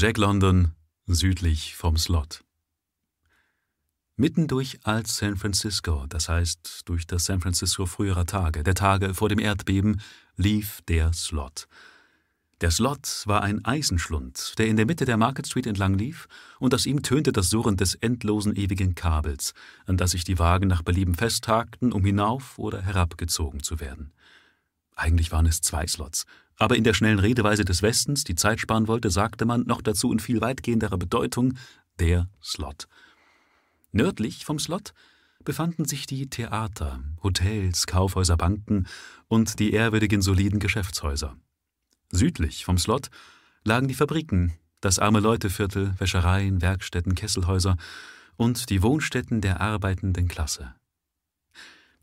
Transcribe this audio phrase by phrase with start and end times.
[0.00, 0.76] Jack London,
[1.06, 2.44] südlich vom Slot.
[4.14, 9.12] Mitten durch Alt San Francisco, das heißt durch das San Francisco früherer Tage, der Tage
[9.12, 10.00] vor dem Erdbeben,
[10.36, 11.66] lief der Slot.
[12.60, 16.28] Der Slot war ein Eisenschlund, der in der Mitte der Market Street entlang lief,
[16.60, 19.52] und aus ihm tönte das Surren des endlosen ewigen Kabels,
[19.86, 24.12] an das sich die Wagen nach Belieben festhakten, um hinauf oder herabgezogen zu werden.
[24.94, 26.24] Eigentlich waren es zwei Slots,
[26.58, 30.12] aber in der schnellen Redeweise des Westens, die Zeit sparen wollte, sagte man noch dazu
[30.12, 31.54] in viel weitgehenderer Bedeutung
[32.00, 32.88] der Slot.
[33.92, 34.92] Nördlich vom Slot
[35.44, 38.86] befanden sich die Theater, Hotels, Kaufhäuser, Banken
[39.28, 41.36] und die ehrwürdigen soliden Geschäftshäuser.
[42.10, 43.08] Südlich vom Slot
[43.64, 47.76] lagen die Fabriken, das arme Leuteviertel, Wäschereien, Werkstätten, Kesselhäuser
[48.36, 50.74] und die Wohnstätten der arbeitenden Klasse.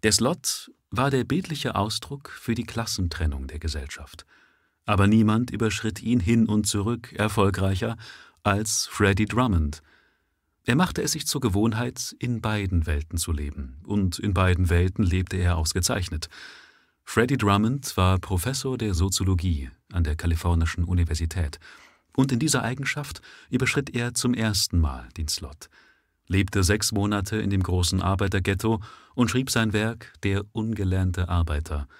[0.03, 4.25] Der Slot war der bildliche Ausdruck für die Klassentrennung der Gesellschaft–
[4.85, 7.97] aber niemand überschritt ihn hin und zurück erfolgreicher
[8.43, 9.81] als Freddie Drummond.
[10.63, 15.03] Er machte es sich zur Gewohnheit, in beiden Welten zu leben, und in beiden Welten
[15.03, 16.29] lebte er ausgezeichnet.
[17.03, 21.59] Freddie Drummond war Professor der Soziologie an der Kalifornischen Universität,
[22.15, 25.69] und in dieser Eigenschaft überschritt er zum ersten Mal den Slot,
[26.27, 28.81] lebte sechs Monate in dem großen Arbeiterghetto
[29.13, 31.87] und schrieb sein Werk Der ungelernte Arbeiter–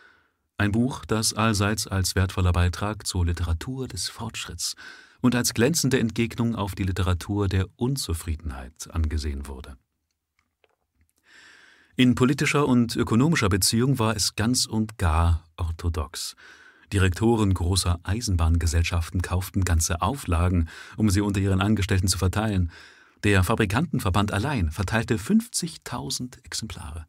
[0.57, 4.75] ein Buch, das allseits als wertvoller Beitrag zur Literatur des Fortschritts
[5.21, 9.77] und als glänzende Entgegnung auf die Literatur der Unzufriedenheit angesehen wurde.
[11.97, 16.35] In politischer und ökonomischer Beziehung war es ganz und gar orthodox.
[16.91, 22.71] Direktoren großer Eisenbahngesellschaften kauften ganze Auflagen, um sie unter ihren Angestellten zu verteilen.
[23.23, 27.07] Der Fabrikantenverband allein verteilte 50.000 Exemplare.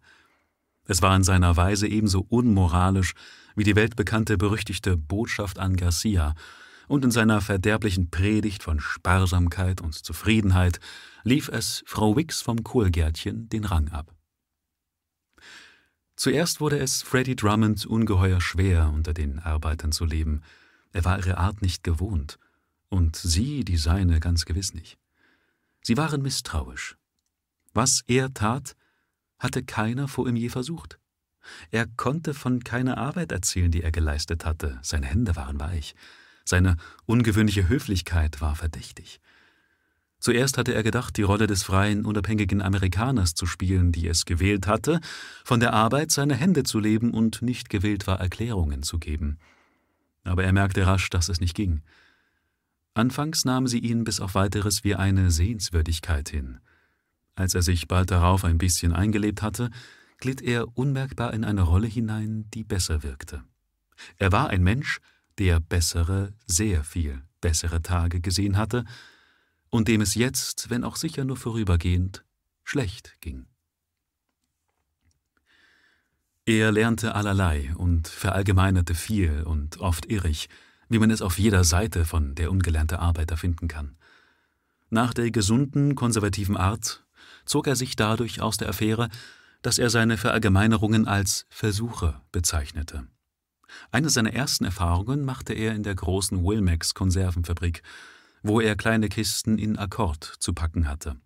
[0.86, 3.14] Es war in seiner Weise ebenso unmoralisch
[3.56, 6.34] wie die weltbekannte berüchtigte Botschaft an Garcia,
[6.88, 10.78] und in seiner verderblichen Predigt von Sparsamkeit und Zufriedenheit
[11.24, 14.14] lief es Frau Wicks vom Kohlgärtchen den Rang ab.
[16.14, 20.42] Zuerst wurde es Freddie Drummond ungeheuer schwer, unter den Arbeitern zu leben.
[20.92, 22.38] Er war ihre Art nicht gewohnt,
[22.88, 24.96] und sie die seine ganz gewiss nicht.
[25.82, 26.96] Sie waren misstrauisch.
[27.74, 28.76] Was er tat,
[29.38, 30.98] hatte keiner vor ihm je versucht.
[31.70, 35.94] Er konnte von keiner Arbeit erzählen, die er geleistet hatte, seine Hände waren weich,
[36.44, 36.76] seine
[37.06, 39.20] ungewöhnliche Höflichkeit war verdächtig.
[40.18, 44.66] Zuerst hatte er gedacht, die Rolle des freien, unabhängigen Amerikaners zu spielen, die es gewählt
[44.66, 45.00] hatte,
[45.44, 49.38] von der Arbeit seine Hände zu leben und nicht gewillt war, Erklärungen zu geben.
[50.24, 51.82] Aber er merkte rasch, dass es nicht ging.
[52.94, 56.60] Anfangs nahm sie ihn bis auf weiteres wie eine Sehenswürdigkeit hin.
[57.36, 59.70] Als er sich bald darauf ein bisschen eingelebt hatte,
[60.18, 63.44] glitt er unmerkbar in eine Rolle hinein, die besser wirkte.
[64.16, 65.00] Er war ein Mensch,
[65.38, 68.84] der bessere, sehr viel bessere Tage gesehen hatte
[69.68, 72.24] und dem es jetzt, wenn auch sicher nur vorübergehend,
[72.64, 73.46] schlecht ging.
[76.46, 80.48] Er lernte allerlei und verallgemeinerte viel und oft irrig,
[80.88, 83.96] wie man es auf jeder Seite von der ungelernte Arbeiter finden kann.
[84.88, 87.05] Nach der gesunden, konservativen Art
[87.46, 89.08] zog er sich dadurch aus der Affäre,
[89.62, 93.06] dass er seine Verallgemeinerungen als Versuche bezeichnete.
[93.90, 97.82] Eine seiner ersten Erfahrungen machte er in der großen Wilmax Konservenfabrik,
[98.42, 101.16] wo er kleine Kisten in Akkord zu packen hatte.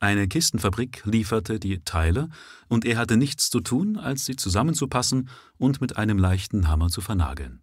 [0.00, 2.28] Eine Kistenfabrik lieferte die Teile,
[2.68, 5.28] und er hatte nichts zu tun, als sie zusammenzupassen
[5.58, 7.62] und mit einem leichten Hammer zu vernageln.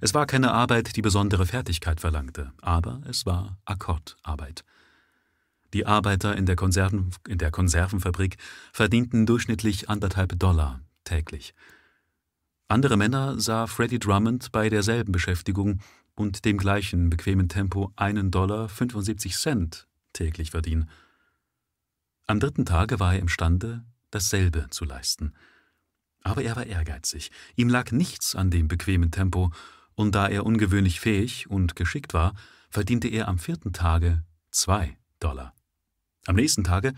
[0.00, 4.64] Es war keine Arbeit, die besondere Fertigkeit verlangte, aber es war Akkordarbeit.
[5.72, 8.36] Die Arbeiter in der, Konserven, in der Konservenfabrik
[8.72, 11.54] verdienten durchschnittlich anderthalb Dollar täglich.
[12.68, 15.80] Andere Männer sah Freddie Drummond bei derselben Beschäftigung
[16.14, 20.88] und dem gleichen bequemen Tempo einen Dollar 75 Cent täglich verdienen.
[22.26, 25.34] Am dritten Tage war er imstande, dasselbe zu leisten.
[26.22, 29.50] Aber er war ehrgeizig, ihm lag nichts an dem bequemen Tempo,
[29.94, 32.34] und da er ungewöhnlich fähig und geschickt war,
[32.70, 35.54] verdiente er am vierten Tage zwei Dollar.
[36.30, 36.92] Am nächsten Tage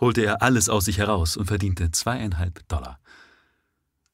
[0.00, 2.98] holte er alles aus sich heraus und verdiente zweieinhalb Dollar.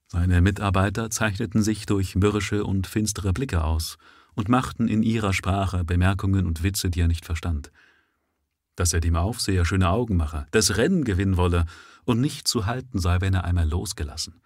[0.08, 3.96] Seine Mitarbeiter zeichneten sich durch mürrische und finstere Blicke aus
[4.34, 7.72] und machten in ihrer Sprache Bemerkungen und Witze, die er nicht verstand.
[8.76, 11.64] Dass er dem Aufseher schöne Augen mache, das Rennen gewinnen wolle
[12.04, 14.42] und nicht zu halten sei, wenn er einmal losgelassen.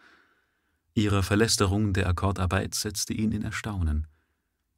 [0.95, 4.07] Ihre Verlästerung der Akkordarbeit setzte ihn in Erstaunen.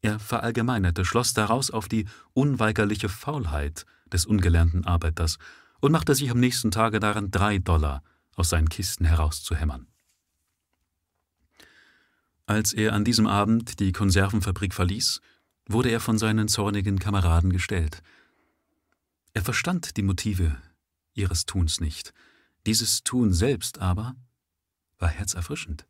[0.01, 3.85] Er verallgemeinerte, schloss daraus auf die unweigerliche Faulheit
[4.15, 5.39] des ungelernten Arbeiters
[5.81, 8.03] und machte sich am nächsten Tage daran, drei Dollar
[8.37, 9.87] aus seinen Kisten herauszuhämmern.
[12.47, 15.21] Als er an diesem Abend die Konservenfabrik verließ,
[15.67, 18.03] wurde er von seinen zornigen Kameraden gestellt.
[19.33, 20.57] Er verstand die Motive
[21.15, 22.15] ihres Tuns nicht,
[22.67, 24.15] dieses Tun selbst aber
[24.99, 25.87] war herzerfrischend.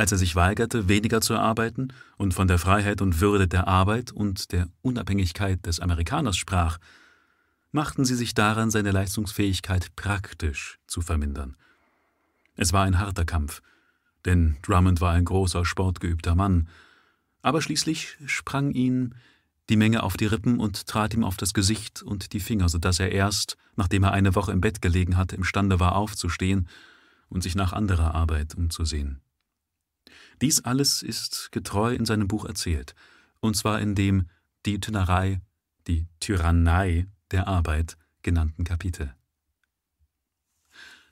[0.00, 4.12] Als er sich weigerte, weniger zu arbeiten und von der Freiheit und Würde der Arbeit
[4.12, 6.78] und der Unabhängigkeit des Amerikaners sprach,
[7.70, 11.54] machten sie sich daran, seine Leistungsfähigkeit praktisch zu vermindern.
[12.56, 13.60] Es war ein harter Kampf,
[14.24, 16.70] denn Drummond war ein großer, sportgeübter Mann,
[17.42, 19.14] aber schließlich sprang ihn
[19.68, 22.78] die Menge auf die Rippen und trat ihm auf das Gesicht und die Finger, so
[22.78, 26.68] dass er erst, nachdem er eine Woche im Bett gelegen hatte, imstande war aufzustehen
[27.28, 29.20] und sich nach anderer Arbeit umzusehen.
[30.40, 32.94] Dies alles ist getreu in seinem Buch erzählt,
[33.40, 34.28] und zwar in dem
[34.66, 35.40] Die Tynnerei,
[35.86, 39.14] die Tyrannei der Arbeit genannten Kapitel.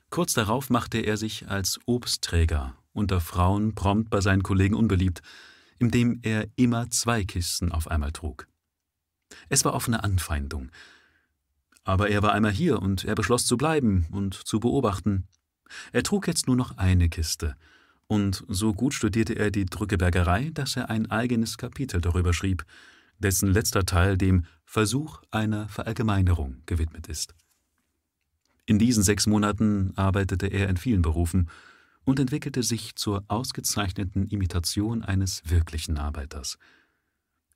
[0.09, 5.21] Kurz darauf machte er sich als Obstträger unter Frauen prompt bei seinen Kollegen unbeliebt,
[5.77, 8.47] indem er immer zwei Kisten auf einmal trug.
[9.47, 10.71] Es war offene Anfeindung.
[11.83, 15.27] Aber er war einmal hier und er beschloss zu bleiben und zu beobachten.
[15.91, 17.55] Er trug jetzt nur noch eine Kiste,
[18.09, 22.65] und so gut studierte er die Drückebergerei, dass er ein eigenes Kapitel darüber schrieb,
[23.19, 27.35] dessen letzter Teil dem Versuch einer Verallgemeinerung gewidmet ist.
[28.65, 31.49] In diesen sechs Monaten arbeitete er in vielen Berufen
[32.03, 36.57] und entwickelte sich zur ausgezeichneten Imitation eines wirklichen Arbeiters.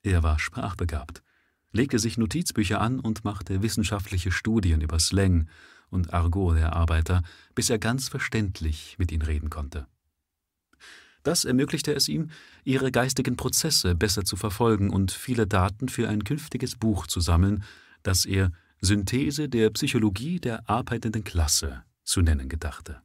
[0.04, 1.24] Er war sprachbegabt,
[1.72, 5.48] legte sich Notizbücher an und machte wissenschaftliche Studien über Slang
[5.90, 7.24] und Argot der Arbeiter,
[7.56, 9.88] bis er ganz verständlich mit ihnen reden konnte.
[11.24, 12.30] Das ermöglichte es ihm,
[12.64, 17.64] ihre geistigen Prozesse besser zu verfolgen und viele Daten für ein künftiges Buch zu sammeln,
[18.02, 23.00] das er Synthese der Psychologie der arbeitenden Klasse zu nennen gedachte.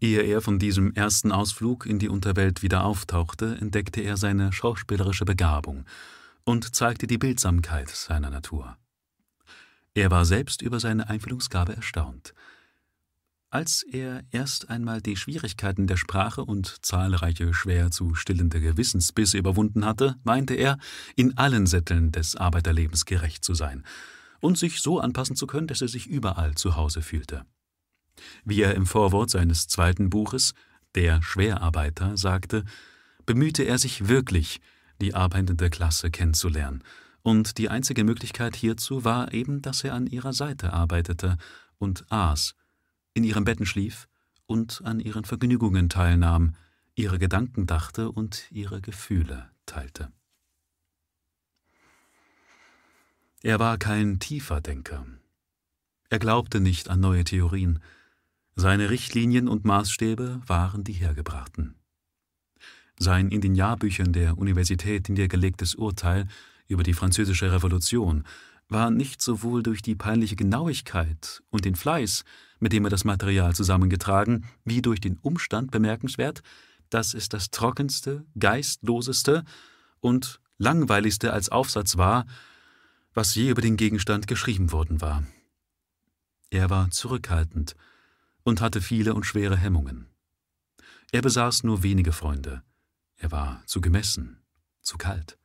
[0.00, 5.24] Ehe er von diesem ersten Ausflug in die Unterwelt wieder auftauchte, entdeckte er seine schauspielerische
[5.24, 5.84] Begabung
[6.44, 8.76] und zeigte die Bildsamkeit seiner Natur.
[9.94, 12.34] Er war selbst über seine Einfühlungsgabe erstaunt–
[13.50, 19.84] als er erst einmal die Schwierigkeiten der Sprache und zahlreiche schwer zu stillende Gewissensbisse überwunden
[19.84, 20.78] hatte, meinte er,
[21.14, 23.84] in allen Sätteln des Arbeiterlebens gerecht zu sein
[24.40, 27.44] und sich so anpassen zu können, dass er sich überall zu Hause fühlte.
[28.44, 30.54] Wie er im Vorwort seines zweiten Buches
[30.94, 32.64] Der Schwerarbeiter sagte,
[33.26, 34.60] bemühte er sich wirklich,
[35.00, 36.82] die arbeitende Klasse kennenzulernen,
[37.22, 41.36] und die einzige Möglichkeit hierzu war eben, dass er an ihrer Seite arbeitete
[41.76, 42.54] und aß,
[43.16, 44.08] in ihren Betten schlief
[44.44, 46.54] und an ihren Vergnügungen teilnahm,
[46.94, 50.12] ihre Gedanken dachte und ihre Gefühle teilte.
[53.42, 55.06] Er war kein tiefer Denker.
[56.10, 57.80] Er glaubte nicht an neue Theorien.
[58.54, 61.74] Seine Richtlinien und Maßstäbe waren die hergebrachten.
[62.98, 66.28] Sein in den Jahrbüchern der Universität niedergelegtes Urteil
[66.68, 68.24] über die Französische Revolution
[68.68, 72.24] war nicht sowohl durch die peinliche Genauigkeit und den Fleiß,
[72.58, 76.42] mit dem er das Material zusammengetragen, wie durch den Umstand bemerkenswert,
[76.90, 79.44] dass es das trockenste, geistloseste
[80.00, 82.26] und langweiligste als Aufsatz war,
[83.14, 85.24] was je über den Gegenstand geschrieben worden war.
[86.50, 87.74] Er war zurückhaltend
[88.42, 90.06] und hatte viele und schwere Hemmungen.
[91.12, 92.62] Er besaß nur wenige Freunde.
[93.16, 94.42] Er war zu gemessen,
[94.82, 95.38] zu kalt.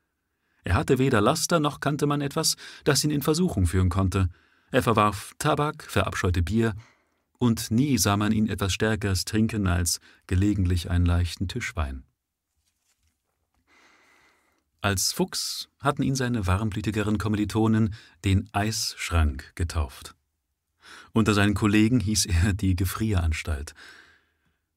[0.63, 4.29] Er hatte weder Laster noch kannte man etwas, das ihn in Versuchung führen konnte.
[4.71, 6.75] Er verwarf Tabak, verabscheute Bier,
[7.39, 12.03] und nie sah man ihn etwas Stärkeres trinken als gelegentlich einen leichten Tischwein.
[14.81, 17.93] Als Fuchs hatten ihn seine warmblütigeren Kommilitonen
[18.25, 20.15] den Eisschrank getauft.
[21.13, 23.73] Unter seinen Kollegen hieß er die Gefrieranstalt.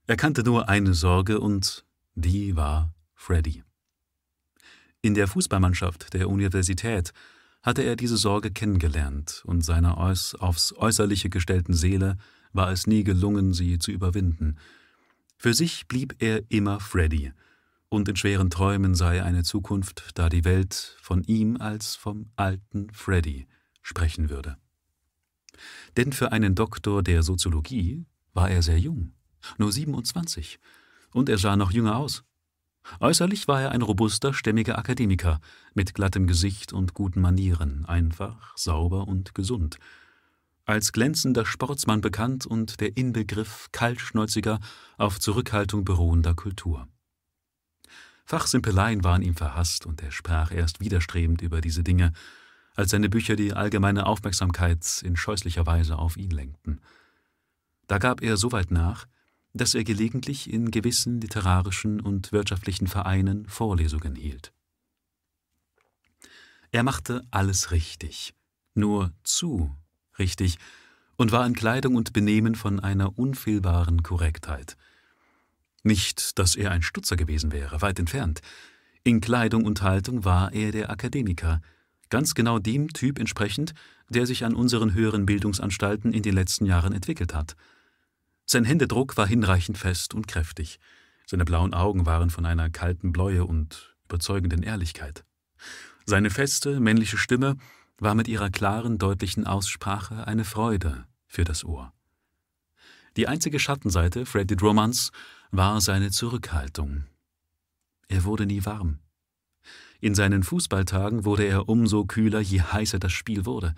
[0.07, 3.64] Er kannte nur eine Sorge und die war Freddy.
[5.05, 7.13] In der Fußballmannschaft der Universität
[7.63, 12.17] hatte er diese Sorge kennengelernt und seiner aufs Äußerliche gestellten Seele
[12.55, 14.57] war es nie gelungen, sie zu überwinden.
[15.37, 17.33] Für sich blieb er immer Freddy,
[17.91, 22.89] und in schweren Träumen sei eine Zukunft, da die Welt von ihm als vom alten
[22.95, 23.47] Freddy
[23.83, 24.57] sprechen würde.
[25.99, 29.13] Denn für einen Doktor der Soziologie war er sehr jung,
[29.59, 30.59] nur 27,
[31.13, 32.25] und er sah noch jünger aus.
[33.01, 35.41] Äußerlich war er ein robuster, stämmiger Akademiker
[35.75, 39.79] mit glattem Gesicht und guten Manieren, einfach, sauber und gesund–
[40.67, 44.61] als glänzender Sportsmann bekannt und der Inbegriff kaltschnäuziger,
[44.97, 46.89] auf Zurückhaltung beruhender Kultur.
[48.25, 52.13] Fachsimpeleien waren ihm verhasst und er sprach erst widerstrebend über diese Dinge,
[52.75, 56.81] als seine Bücher die allgemeine Aufmerksamkeit in scheußlicher Weise auf ihn lenkten.
[57.87, 59.07] Da gab er so weit nach,
[59.55, 64.53] dass er gelegentlich in gewissen literarischen und wirtschaftlichen Vereinen Vorlesungen hielt.
[66.73, 68.35] Er machte alles richtig,
[68.75, 69.75] nur zu
[70.19, 70.59] richtig,
[71.17, 74.77] und war in Kleidung und Benehmen von einer unfehlbaren Korrektheit.
[75.85, 78.41] Nicht, dass er ein Stutzer gewesen wäre, weit entfernt.
[79.05, 81.61] In Kleidung und Haltung war er der Akademiker,
[82.11, 83.75] ganz genau dem Typ entsprechend,
[84.09, 87.55] der sich an unseren höheren Bildungsanstalten in den letzten Jahren entwickelt hat.
[88.47, 90.79] Sein Händedruck war hinreichend fest und kräftig.
[91.27, 95.25] Seine blauen Augen waren von einer kalten Bläue und überzeugenden Ehrlichkeit.
[96.05, 97.57] Seine feste, männliche Stimme
[97.99, 101.93] war mit ihrer klaren, deutlichen Aussprache eine Freude für das Ohr.
[103.17, 105.11] Die einzige Schattenseite Freddie Drummonds
[105.51, 107.05] war seine Zurückhaltung.
[108.09, 108.99] Er wurde nie warm.
[110.01, 113.75] In seinen Fußballtagen wurde er umso kühler, je heißer das Spiel wurde.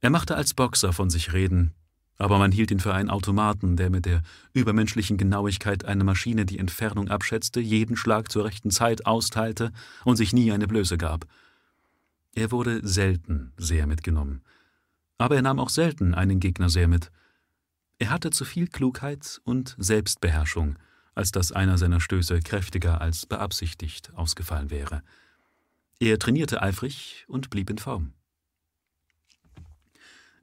[0.00, 1.74] Er machte als Boxer von sich reden,
[2.18, 6.58] aber man hielt ihn für einen Automaten, der mit der übermenschlichen Genauigkeit einer Maschine die
[6.58, 9.72] Entfernung abschätzte, jeden Schlag zur rechten Zeit austeilte
[10.04, 11.26] und sich nie eine Blöße gab.
[12.34, 14.42] Er wurde selten sehr mitgenommen.
[15.18, 17.10] Aber er nahm auch selten einen Gegner sehr mit.
[17.98, 20.78] Er hatte zu viel Klugheit und Selbstbeherrschung,
[21.14, 25.02] als dass einer seiner Stöße kräftiger als beabsichtigt ausgefallen wäre.
[25.98, 28.12] Er trainierte eifrig und blieb in Form.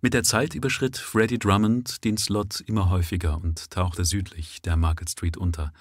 [0.04, 5.10] Mit der Zeit überschritt Freddie Drummond den Slot immer häufiger und tauchte südlich der Market
[5.10, 5.74] Street unter.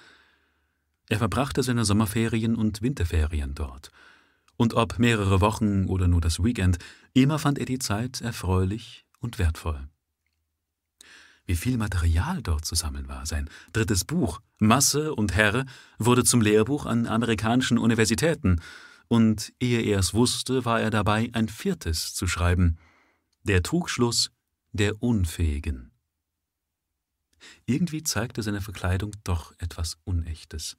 [1.09, 3.91] Er verbrachte seine Sommerferien und Winterferien dort–
[4.55, 6.77] und ob mehrere Wochen oder nur das Weekend,
[7.13, 9.87] immer fand er die Zeit erfreulich und wertvoll.
[11.45, 13.25] Wie viel Material dort zu sammeln war.
[13.25, 15.65] Sein drittes Buch, Masse und Herr,
[15.97, 18.61] wurde zum Lehrbuch an amerikanischen Universitäten,
[19.09, 22.77] und ehe er es wusste, war er dabei, ein viertes zu schreiben.
[23.45, 24.31] Der Trugschluss
[24.71, 25.91] der Unfähigen.
[27.65, 30.77] Irgendwie zeigte seine Verkleidung doch etwas Unechtes.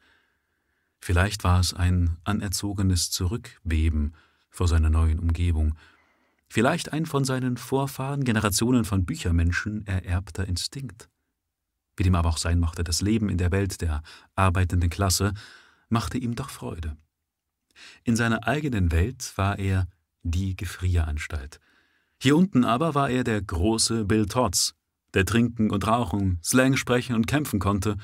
[0.99, 4.14] Vielleicht war es ein anerzogenes Zurückbeben
[4.49, 5.75] vor seiner neuen Umgebung,
[6.49, 11.11] vielleicht ein von seinen Vorfahren Generationen von Büchermenschen ererbter Instinkt.
[11.99, 14.02] Wie dem aber auch sein mochte, das Leben in der Welt der
[14.37, 15.35] arbeitenden Klasse
[15.90, 16.97] machte ihm doch Freude.
[18.04, 19.87] In seiner eigenen Welt war er
[20.23, 21.61] die Gefrieranstalt.
[22.25, 24.75] Hier unten aber war er der große Bill Todds,
[25.12, 27.99] der trinken und rauchen, Slang sprechen und kämpfen konnte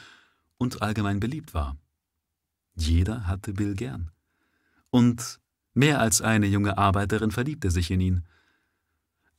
[0.58, 1.78] und allgemein beliebt war.
[2.74, 4.10] Jeder hatte Bill gern.
[4.90, 5.40] Und
[5.72, 8.26] mehr als eine junge Arbeiterin verliebte sich in ihn.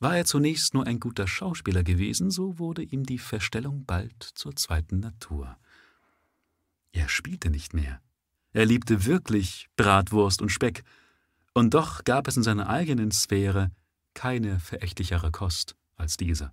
[0.00, 4.56] War er zunächst nur ein guter Schauspieler gewesen, so wurde ihm die Verstellung bald zur
[4.56, 5.56] zweiten Natur.
[6.90, 8.02] Er spielte nicht mehr.
[8.52, 10.82] Er liebte wirklich Bratwurst und Speck,
[11.54, 13.70] und doch gab es in seiner eigenen Sphäre
[14.14, 16.52] keine verächtlichere Kost als diese.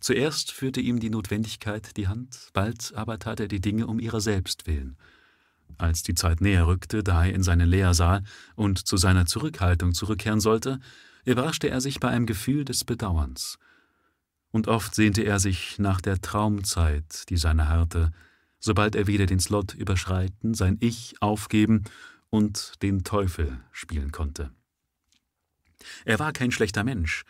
[0.00, 4.20] Zuerst führte ihm die Notwendigkeit die Hand, bald aber tat er die Dinge um ihrer
[4.20, 4.96] selbst willen.
[5.78, 8.22] Als die Zeit näher rückte, da er in seinen Lehrsaal
[8.54, 10.80] und zu seiner Zurückhaltung zurückkehren sollte,
[11.24, 13.58] überraschte er sich bei einem Gefühl des Bedauerns.
[14.52, 18.12] Und oft sehnte er sich nach der Traumzeit, die seine harrte,
[18.58, 21.84] sobald er wieder den Slot überschreiten, sein Ich aufgeben
[22.30, 24.50] und den Teufel spielen konnte.
[26.04, 27.24] Er war kein schlechter Mensch,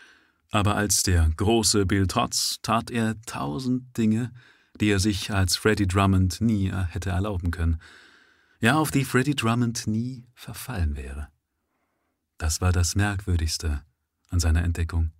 [0.50, 4.32] aber als der große Bill Tots tat er tausend Dinge,
[4.80, 7.80] die er sich als Freddie Drummond nie hätte erlauben können.
[8.60, 11.28] Ja, auf die Freddie Drummond nie verfallen wäre.
[12.38, 13.82] Das war das Merkwürdigste
[14.28, 15.12] an seiner Entdeckung.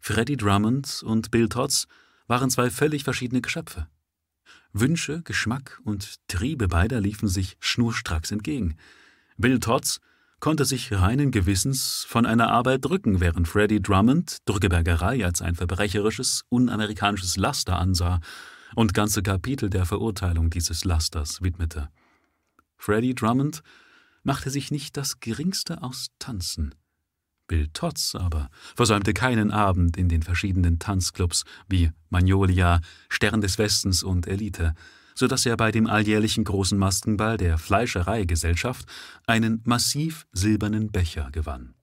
[0.00, 1.86] Freddie Drummond und Bill Tots
[2.26, 3.88] waren zwei völlig verschiedene Geschöpfe.
[4.72, 8.76] Wünsche, Geschmack und Triebe beider liefen sich schnurstracks entgegen.
[9.36, 10.00] Bill Tots
[10.40, 16.42] konnte sich reinen Gewissens von einer Arbeit drücken, während Freddie Drummond Drückebergerei als ein verbrecherisches,
[16.48, 18.20] unamerikanisches Laster ansah
[18.74, 21.90] und ganze Kapitel der Verurteilung dieses Lasters widmete.
[22.78, 23.62] Freddie Drummond
[24.22, 26.74] machte sich nicht das geringste aus Tanzen.
[27.46, 34.02] Bill Totz aber versäumte keinen Abend in den verschiedenen Tanzclubs wie Magnolia, Stern des Westens
[34.02, 34.74] und Elite,
[35.20, 38.86] so dass er bei dem alljährlichen großen Maskenball der Fleischereigesellschaft
[39.26, 41.74] einen massiv silbernen Becher gewann.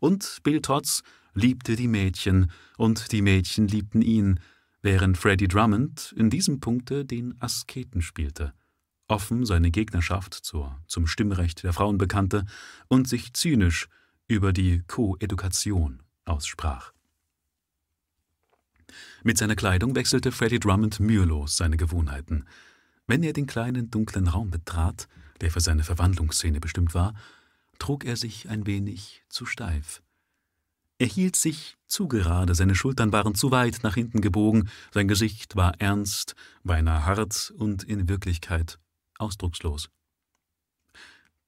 [0.00, 1.04] Und Bill Todds
[1.34, 4.40] liebte die Mädchen, und die Mädchen liebten ihn,
[4.82, 8.52] während Freddie Drummond in diesem Punkte den Asketen spielte,
[9.06, 12.44] offen seine Gegnerschaft zur, zum Stimmrecht der Frauen bekannte
[12.88, 13.86] und sich zynisch
[14.26, 16.93] über die Koedukation aussprach.
[19.26, 22.44] Mit seiner Kleidung wechselte Freddie Drummond mühelos seine Gewohnheiten.
[23.06, 25.08] Wenn er den kleinen dunklen Raum betrat,
[25.40, 27.14] der für seine Verwandlungsszene bestimmt war,
[27.78, 30.02] trug er sich ein wenig zu steif.
[30.98, 35.56] Er hielt sich zu gerade, seine Schultern waren zu weit nach hinten gebogen, sein Gesicht
[35.56, 38.78] war ernst, beinahe hart und in Wirklichkeit
[39.16, 39.88] ausdruckslos.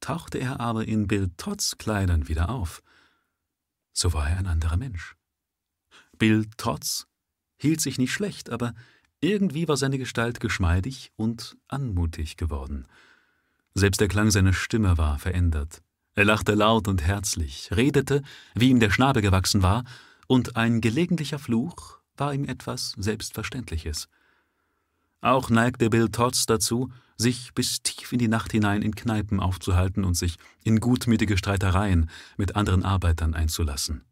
[0.00, 2.82] Tauchte er aber in Bill Todds Kleidern wieder auf,
[3.92, 5.14] so war er ein anderer Mensch.
[6.16, 7.06] Bill Todds
[7.58, 8.74] hielt sich nicht schlecht, aber
[9.20, 12.86] irgendwie war seine Gestalt geschmeidig und anmutig geworden.
[13.74, 15.82] Selbst der Klang seiner Stimme war verändert.
[16.14, 18.22] Er lachte laut und herzlich, redete,
[18.54, 19.84] wie ihm der Schnabel gewachsen war,
[20.26, 24.08] und ein gelegentlicher Fluch war ihm etwas Selbstverständliches.
[25.20, 30.04] Auch neigte Bill Todds dazu, sich bis tief in die Nacht hinein in Kneipen aufzuhalten
[30.04, 34.04] und sich in gutmütige Streitereien mit anderen Arbeitern einzulassen.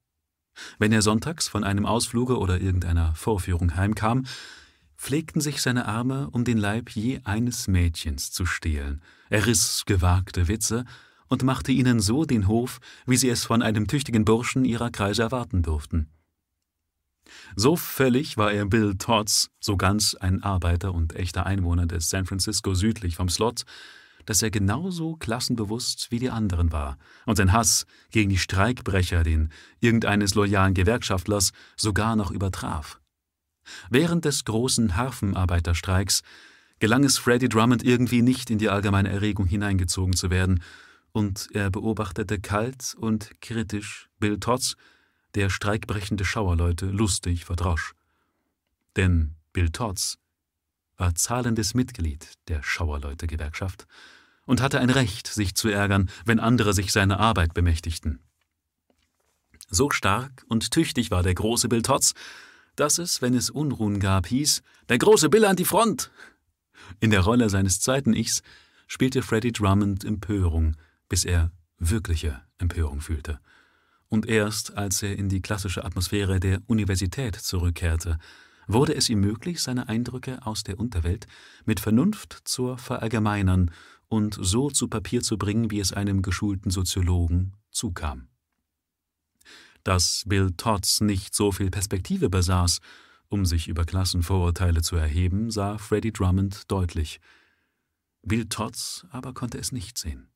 [0.79, 4.25] Wenn er sonntags von einem Ausfluge oder irgendeiner Vorführung heimkam,
[4.97, 9.03] pflegten sich seine Arme um den Leib je eines Mädchens zu stehlen.
[9.29, 10.85] Er riss gewagte Witze
[11.29, 15.23] und machte ihnen so den Hof, wie sie es von einem tüchtigen Burschen ihrer Kreise
[15.23, 16.09] erwarten durften.
[17.57, 22.27] So völlig war er Bill Todds, so ganz ein Arbeiter und echter Einwohner des San
[22.27, 23.65] Francisco südlich vom Slot,
[24.27, 29.51] dass er genauso klassenbewusst wie die anderen war und sein Hass gegen die Streikbrecher den
[29.81, 33.01] irgendeines loyalen Gewerkschaftlers sogar noch übertraf.
[33.91, 36.23] Während des großen Harfenarbeiterstreiks
[36.79, 40.63] gelang es Freddie Drummond irgendwie nicht in die allgemeine Erregung hineingezogen zu werden,
[41.15, 44.77] und er beobachtete kalt und kritisch Bill Todds,
[45.37, 47.95] der streikbrechende Schauerleute lustig verdrosch.
[48.97, 50.19] Denn Bill Todds
[50.97, 53.87] war zahlendes Mitglied der Schauerleute-Gewerkschaft
[54.47, 58.21] und hatte ein Recht, sich zu ärgern, wenn andere sich seiner Arbeit bemächtigten.
[59.69, 62.15] So stark und tüchtig war der große Bill Todds,
[62.77, 66.11] dass es, wenn es Unruhen gab, hieß, der große Bill an die Front.
[67.01, 68.43] In der Rolle seines zweiten Ichs
[68.87, 70.77] spielte Freddie Drummond Empörung,
[71.09, 73.41] bis er wirkliche Empörung fühlte.
[74.09, 78.19] Und erst als er in die klassische Atmosphäre der Universität zurückkehrte,
[78.67, 81.27] wurde es ihm möglich, seine Eindrücke aus der Unterwelt
[81.65, 83.71] mit Vernunft zu verallgemeinern
[84.09, 88.29] und so zu Papier zu bringen, wie es einem geschulten Soziologen zukam.
[89.83, 92.81] Dass Bill Todds nicht so viel Perspektive besaß,
[93.29, 97.21] um sich über Klassenvorurteile zu erheben, sah Freddie Drummond deutlich.
[98.23, 100.29] Bill Todds aber konnte es nicht sehen.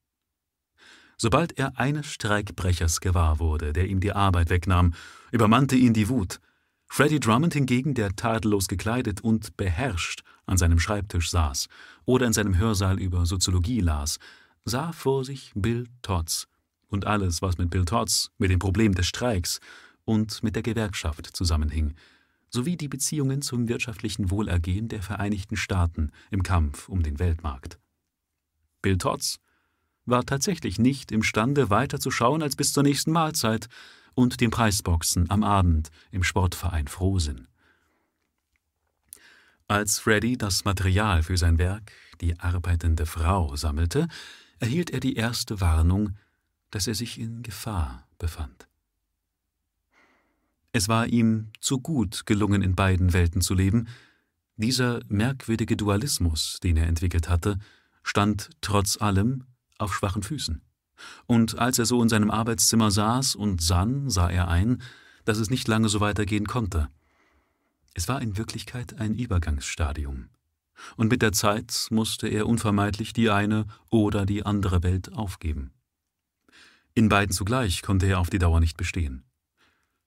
[1.17, 4.95] Sobald er eines Streikbrechers gewahr wurde, der ihm die Arbeit wegnahm,
[5.33, 6.41] übermannte ihn die Wut.
[6.89, 11.69] Freddie Drummond hingegen, der tadellos gekleidet und beherrscht an seinem Schreibtisch saß
[12.07, 14.19] oder in seinem Hörsaal über Soziologie las,
[14.65, 16.49] sah vor sich Bill Todds
[16.89, 19.61] und alles, was mit Bill Todds, mit dem Problem des Streiks
[20.05, 21.95] und mit der Gewerkschaft zusammenhing,
[22.51, 27.79] sowie die Beziehungen zum wirtschaftlichen Wohlergehen der Vereinigten Staaten im Kampf um den Weltmarkt.
[28.81, 29.39] Bill Todds
[30.07, 33.69] war tatsächlich nicht imstande, weiter zu schauen als bis zur nächsten Mahlzeit
[34.19, 37.47] und dem Preisboxen am Abend im Sportverein Frohsinn.
[39.69, 44.09] Als Freddy das Material für sein Werk, die arbeitende Frau, sammelte,
[44.59, 46.17] erhielt er die erste Warnung,
[46.73, 48.67] dass er sich in Gefahr befand.
[50.73, 53.87] Es war ihm zu gut gelungen, in beiden Welten zu leben.
[54.57, 57.61] Dieser merkwürdige Dualismus, den er entwickelt hatte,
[58.03, 59.45] stand trotz allem
[59.79, 60.61] auf schwachen Füßen.
[61.27, 64.83] Und als er so in seinem Arbeitszimmer saß und sann, sah er ein,
[65.25, 66.89] dass es nicht lange so weitergehen konnte.
[67.95, 70.29] Es war in Wirklichkeit ein Übergangsstadium.
[70.97, 75.73] Und mit der Zeit musste er unvermeidlich die eine oder die andere Welt aufgeben.
[76.95, 79.25] In beiden zugleich konnte er auf die Dauer nicht bestehen.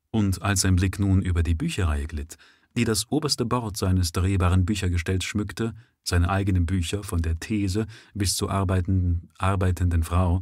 [0.10, 2.38] Und als sein Blick nun über die Bücherreihe glitt,
[2.76, 5.74] die das oberste Bord seines drehbaren Büchergestells schmückte,
[6.04, 10.42] seine eigenen Bücher von der These bis zur arbeitenden, arbeitenden Frau,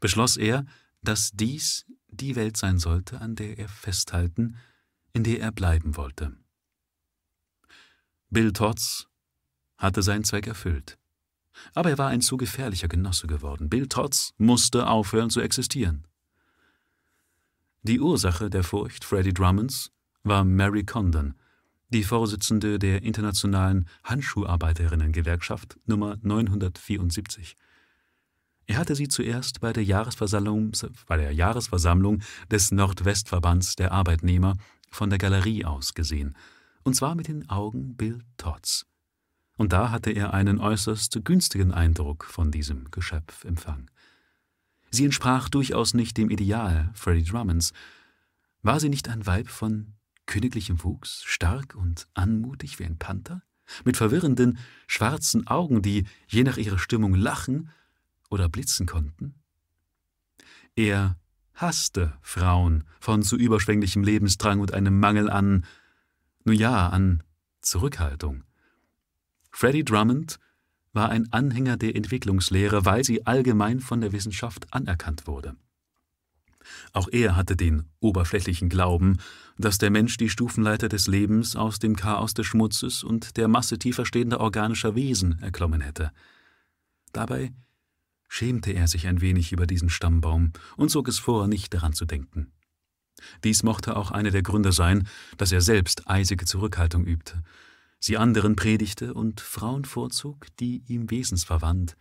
[0.00, 0.64] beschloss er,
[1.02, 4.56] dass dies die Welt sein sollte, an der er festhalten,
[5.12, 6.36] in der er bleiben wollte.
[8.30, 9.08] Bill Todds
[9.78, 10.98] hatte seinen Zweck erfüllt.
[11.74, 13.68] Aber er war ein zu gefährlicher Genosse geworden.
[13.68, 16.06] Bill Todds musste aufhören zu existieren.
[17.82, 19.90] Die Ursache der Furcht Freddie Drummonds
[20.22, 21.34] war Mary Condon,
[21.88, 27.56] die Vorsitzende der Internationalen Handschuharbeiterinnen-Gewerkschaft Nummer 974.
[28.68, 30.72] Er hatte sie zuerst bei der Jahresversammlung,
[31.06, 34.56] bei der Jahresversammlung des Nordwestverbands der Arbeitnehmer
[34.90, 36.36] von der Galerie aus gesehen,
[36.82, 38.86] und zwar mit den Augen Bill Todds.
[39.56, 43.90] Und da hatte er einen äußerst günstigen Eindruck von diesem Geschöpf empfangen.
[44.90, 47.72] Sie entsprach durchaus nicht dem Ideal Freddie Drummonds.
[48.62, 49.94] War sie nicht ein Weib von
[50.26, 53.42] königlichem Wuchs, stark und anmutig wie ein Panther,
[53.86, 57.70] mit verwirrenden, schwarzen Augen, die je nach ihrer Stimmung lachen
[58.30, 59.34] oder blitzen konnten?
[60.76, 61.16] Er
[61.54, 65.64] hasste Frauen von zu überschwänglichem Lebensdrang und einem Mangel an,
[66.44, 67.22] nun ja, an
[67.60, 68.44] Zurückhaltung.
[69.50, 70.38] Freddie Drummond
[70.92, 75.56] war ein Anhänger der Entwicklungslehre, weil sie allgemein von der Wissenschaft anerkannt wurde.
[76.92, 79.18] Auch er hatte den oberflächlichen Glauben,
[79.58, 83.78] dass der Mensch die Stufenleiter des Lebens aus dem Chaos des Schmutzes und der Masse
[83.78, 86.12] tiefer stehender organischer Wesen erklommen hätte.
[87.12, 87.52] Dabei
[88.28, 92.04] schämte er sich ein wenig über diesen Stammbaum und zog es vor, nicht daran zu
[92.04, 92.52] denken.
[93.42, 97.42] Dies mochte auch einer der Gründe sein, dass er selbst eisige Zurückhaltung übte,
[97.98, 101.96] sie anderen predigte und Frauen vorzog, die ihm wesensverwandt,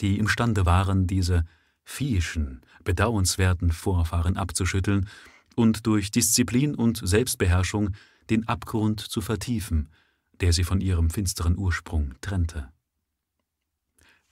[0.00, 1.44] die imstande waren, diese
[1.84, 5.08] viehischen, bedauernswerten Vorfahren abzuschütteln
[5.56, 7.90] und durch Disziplin und Selbstbeherrschung
[8.30, 9.90] den Abgrund zu vertiefen,
[10.40, 12.70] der sie von ihrem finsteren Ursprung trennte.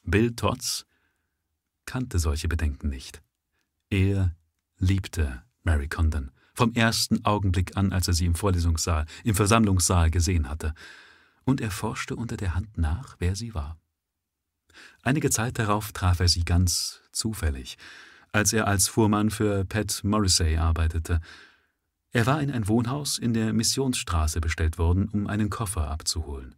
[0.02, 0.86] Bill Todds
[1.90, 3.20] kannte solche Bedenken nicht.
[3.90, 4.36] Er
[4.78, 10.48] liebte Mary Condon vom ersten Augenblick an, als er sie im Vorlesungssaal, im Versammlungssaal gesehen
[10.48, 10.72] hatte,
[11.42, 13.76] und er forschte unter der Hand nach, wer sie war.
[15.02, 17.76] Einige Zeit darauf traf er sie ganz zufällig,
[18.30, 21.20] als er als Fuhrmann für Pat Morrissey arbeitete.
[22.12, 26.54] Er war in ein Wohnhaus in der Missionsstraße bestellt worden, um einen Koffer abzuholen.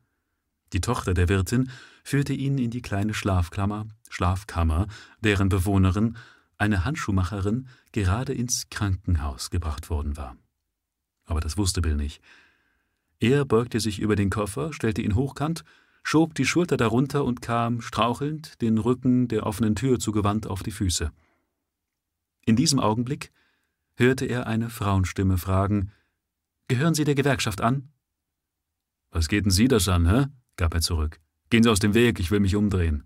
[0.72, 1.70] Die Tochter der Wirtin
[2.04, 4.86] führte ihn in die kleine Schlafkammer, Schlafkammer,
[5.20, 6.16] deren Bewohnerin,
[6.58, 10.36] eine Handschuhmacherin, gerade ins Krankenhaus gebracht worden war.
[11.24, 12.22] Aber das wusste Bill nicht.
[13.18, 15.64] Er beugte sich über den Koffer, stellte ihn hochkant
[16.02, 20.70] schob die Schulter darunter und kam, strauchelnd, den Rücken der offenen Tür zugewandt auf die
[20.70, 21.12] Füße.
[22.44, 23.30] In diesem Augenblick
[23.94, 25.92] hörte er eine Frauenstimme fragen:
[26.68, 27.92] Gehören Sie der Gewerkschaft an?
[29.10, 30.26] Was geht denn Sie das an, hä?
[30.62, 31.20] Gab er zurück.
[31.50, 33.04] Gehen Sie aus dem Weg, ich will mich umdrehen.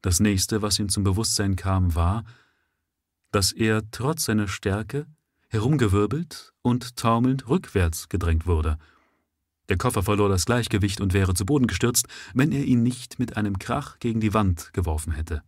[0.00, 2.24] Das nächste, was ihm zum Bewusstsein kam, war,
[3.30, 5.06] dass er trotz seiner Stärke
[5.48, 8.78] herumgewirbelt und taumelnd rückwärts gedrängt wurde–
[9.68, 13.38] der Koffer verlor das Gleichgewicht und wäre zu Boden gestürzt, wenn er ihn nicht mit
[13.38, 15.42] einem Krach gegen die Wand geworfen hätte.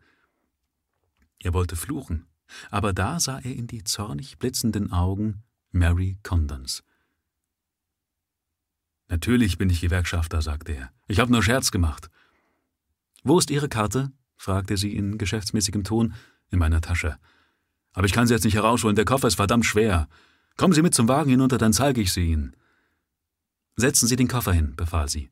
[1.41, 2.27] Er wollte fluchen,
[2.71, 6.83] aber da sah er in die zornig blitzenden Augen Mary Condons.
[9.09, 10.91] Natürlich bin ich Gewerkschafter, sagte er.
[11.07, 12.11] Ich habe nur Scherz gemacht.
[13.23, 14.13] Wo ist Ihre Karte?
[14.37, 16.15] fragte sie in geschäftsmäßigem Ton.
[16.51, 17.17] In meiner Tasche.
[17.93, 20.09] Aber ich kann sie jetzt nicht herausholen, der Koffer ist verdammt schwer.
[20.57, 22.55] Kommen Sie mit zum Wagen hinunter, dann zeige ich sie Ihnen.
[23.77, 25.31] Setzen Sie den Koffer hin, befahl sie.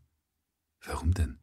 [0.84, 1.38] Warum denn?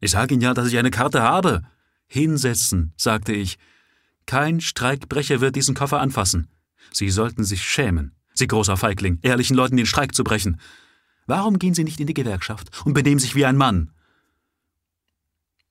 [0.00, 1.62] Ich sage Ihnen ja, dass ich eine Karte habe.
[2.08, 3.58] Hinsetzen, sagte ich.
[4.26, 6.48] Kein Streikbrecher wird diesen Koffer anfassen.
[6.92, 10.60] Sie sollten sich schämen, Sie großer Feigling, ehrlichen Leuten den Streik zu brechen.
[11.26, 13.92] Warum gehen Sie nicht in die Gewerkschaft und benehmen sich wie ein Mann?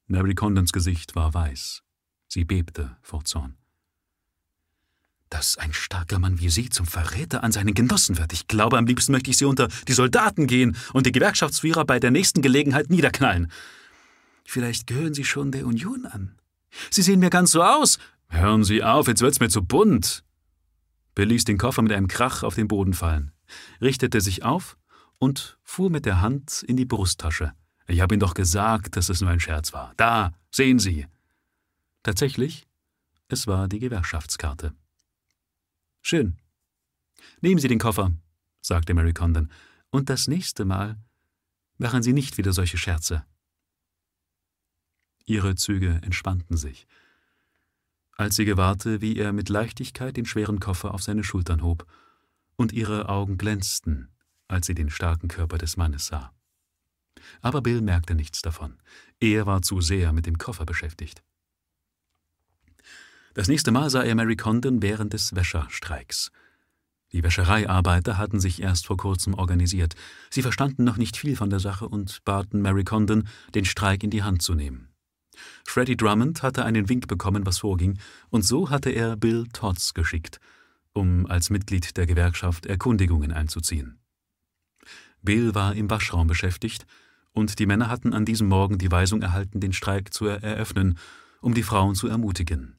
[0.07, 1.81] Mary Condons Gesicht war weiß.
[2.27, 3.57] Sie bebte vor Zorn
[5.35, 8.31] dass ein starker Mann wie Sie zum Verräter an seinen Genossen wird.
[8.31, 11.99] Ich glaube, am liebsten möchte ich Sie unter die Soldaten gehen und die Gewerkschaftsführer bei
[11.99, 13.51] der nächsten Gelegenheit niederknallen.
[14.45, 16.35] Vielleicht gehören Sie schon der Union an.
[16.89, 17.99] Sie sehen mir ganz so aus.
[18.29, 20.23] Hören Sie auf, jetzt wird's mir zu bunt.
[21.15, 23.31] Bill ließ den Koffer mit einem Krach auf den Boden fallen,
[23.81, 24.77] richtete sich auf
[25.19, 27.53] und fuhr mit der Hand in die Brusttasche.
[27.87, 29.93] Ich habe Ihnen doch gesagt, dass es nur ein Scherz war.
[29.97, 31.07] Da, sehen Sie.
[32.03, 32.67] Tatsächlich,
[33.27, 34.73] es war die Gewerkschaftskarte.
[36.01, 36.37] Schön.
[37.41, 38.11] Nehmen Sie den Koffer,
[38.61, 39.51] sagte Mary Condon,
[39.89, 40.97] und das nächste Mal
[41.77, 43.25] machen Sie nicht wieder solche Scherze.
[45.25, 46.87] Ihre Züge entspannten sich,
[48.11, 51.85] als sie gewahrte, wie er mit Leichtigkeit den schweren Koffer auf seine Schultern hob,
[52.55, 54.14] und ihre Augen glänzten,
[54.47, 56.31] als sie den starken Körper des Mannes sah.
[57.41, 58.77] Aber Bill merkte nichts davon.
[59.19, 61.23] Er war zu sehr mit dem Koffer beschäftigt.
[63.33, 66.31] Das nächste Mal sah er Mary Condon während des Wäscherstreiks.
[67.11, 69.95] Die Wäschereiarbeiter hatten sich erst vor kurzem organisiert.
[70.29, 74.09] Sie verstanden noch nicht viel von der Sache und baten Mary Condon, den Streik in
[74.09, 74.89] die Hand zu nehmen.
[75.65, 80.39] Freddie Drummond hatte einen Wink bekommen, was vorging, und so hatte er Bill Todds geschickt,
[80.93, 83.99] um als Mitglied der Gewerkschaft Erkundigungen einzuziehen.
[85.25, 86.85] Bill war im Waschraum beschäftigt,
[87.33, 90.97] und die Männer hatten an diesem Morgen die Weisung erhalten, den Streik zu eröffnen,
[91.41, 92.77] um die Frauen zu ermutigen.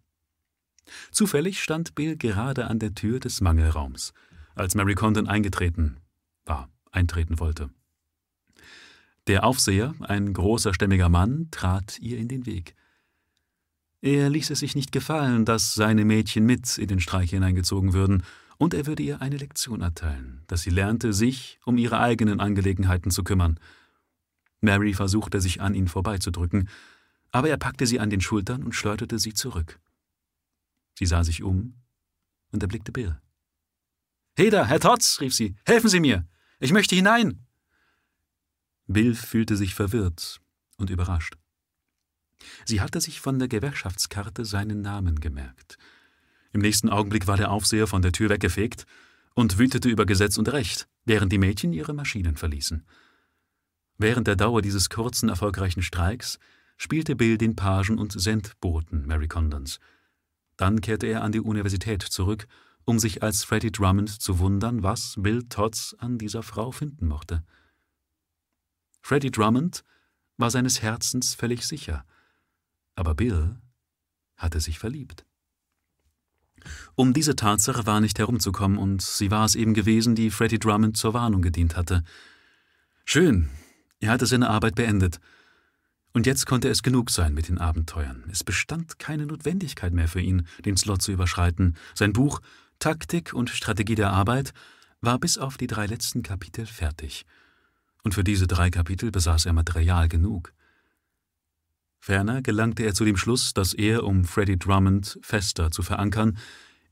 [1.11, 4.15] Zufällig stand Bill gerade an der Tür des Mangelraums,
[4.55, 5.99] als Mary Condon eingetreten
[6.47, 7.71] war, eintreten wollte.
[9.27, 12.77] Der Aufseher, ein großer, stämmiger Mann, trat ihr in den Weg.
[14.01, 18.23] Er ließ es sich nicht gefallen, dass seine Mädchen mit in den Streich hineingezogen würden,
[18.59, 23.11] und er würde ihr eine Lektion erteilen, dass sie lernte, sich um ihre eigenen Angelegenheiten
[23.11, 23.61] zu kümmern.
[24.61, 26.69] Mary versuchte sich an ihn vorbeizudrücken,
[27.31, 29.79] aber er packte sie an den Schultern und schleuderte sie zurück.
[30.95, 31.75] Sie sah sich um,
[32.53, 33.21] und erblickte Bill.
[34.37, 36.27] Heda, Herr Totz, rief sie, helfen Sie mir!
[36.59, 37.47] Ich möchte hinein!
[38.87, 40.41] Bill fühlte sich verwirrt
[40.77, 41.37] und überrascht.
[42.65, 45.79] Sie hatte sich von der Gewerkschaftskarte seinen Namen gemerkt.
[46.57, 48.87] Im nächsten Augenblick war der Aufseher von der Tür weggefegt
[49.35, 52.87] und wütete über Gesetz und Recht, während die Mädchen ihre Maschinen verließen.
[53.99, 56.39] Während der Dauer dieses kurzen, erfolgreichen Streiks
[56.79, 59.81] spielte Bill den Pagen und Sendboten Mary Condons.
[60.57, 62.47] Dann kehrte er an die Universität zurück,
[62.87, 67.45] um sich als Freddie Drummond zu wundern, was Bill Todds an dieser Frau finden mochte.
[69.03, 69.85] Freddie Drummond
[70.39, 72.07] war seines Herzens völlig sicher,
[72.95, 73.61] aber Bill
[74.39, 75.27] hatte sich verliebt.
[76.95, 80.97] Um diese Tatsache war nicht herumzukommen, und sie war es eben gewesen, die Freddie Drummond
[80.97, 82.03] zur Warnung gedient hatte.
[83.05, 83.49] Schön,
[84.01, 85.21] er hatte seine Arbeit beendet.
[86.13, 88.25] Und jetzt konnte es genug sein mit den Abenteuern.
[88.31, 91.77] Es bestand keine Notwendigkeit mehr für ihn, den Slot zu überschreiten.
[91.95, 92.41] Sein Buch
[92.79, 94.53] Taktik und Strategie der Arbeit
[95.01, 97.27] war bis auf die drei letzten Kapitel fertig.
[98.03, 100.53] Und für diese drei Kapitel besaß er Material genug.
[102.07, 106.39] Ferner gelangte er zu dem Schluss, dass er, um Freddie Drummond fester zu verankern,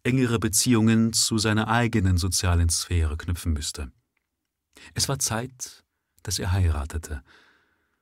[0.03, 3.93] engere Beziehungen zu seiner eigenen sozialen Sphäre knüpfen müsste.
[4.93, 5.85] Es war Zeit,
[6.25, 7.23] dass er heiratete.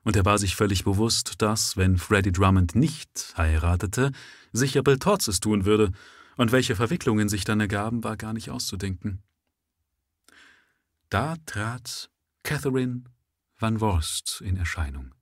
[0.05, 4.13] Und er war sich völlig bewusst, dass, wenn Freddie Drummond nicht heiratete,
[4.55, 5.93] sicher Bill Todds es tun würde,
[6.39, 9.23] und welche Verwicklungen sich dann ergaben, war gar nicht auszudenken.
[11.11, 12.09] Da trat
[12.43, 13.05] Catherine
[13.59, 15.15] Van Worst in Erscheinung.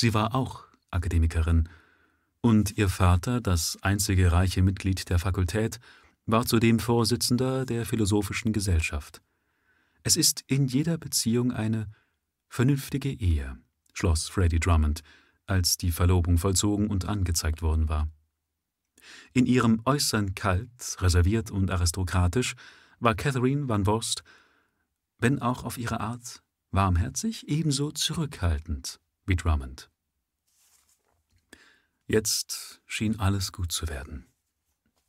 [0.00, 1.68] Sie war auch Akademikerin,
[2.40, 5.78] und ihr Vater, das einzige reiche Mitglied der Fakultät,
[6.24, 9.20] war zudem Vorsitzender der Philosophischen Gesellschaft.
[10.02, 11.86] Es ist in jeder Beziehung eine
[12.48, 13.58] vernünftige Ehe,
[13.92, 15.02] schloss Freddie Drummond,
[15.44, 18.08] als die Verlobung vollzogen und angezeigt worden war.
[19.34, 22.54] In ihrem Äußern kalt, reserviert und aristokratisch
[23.00, 24.24] war Catherine Van Vorst,
[25.18, 29.89] wenn auch auf ihre Art warmherzig, ebenso zurückhaltend wie Drummond.
[32.10, 34.26] Jetzt schien alles gut zu werden.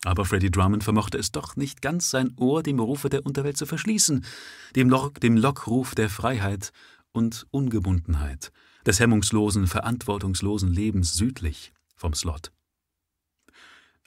[0.03, 3.65] Aber Freddie Drummond vermochte es doch nicht ganz, sein Ohr dem Rufe der Unterwelt zu
[3.65, 4.23] verschließen,
[4.75, 6.71] dem, Lock, dem Lockruf der Freiheit
[7.11, 8.51] und Ungebundenheit,
[8.85, 12.51] des hemmungslosen, verantwortungslosen Lebens südlich vom Slot.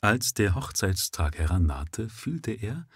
[0.00, 2.86] Als der Hochzeitstag herannahte, fühlte er,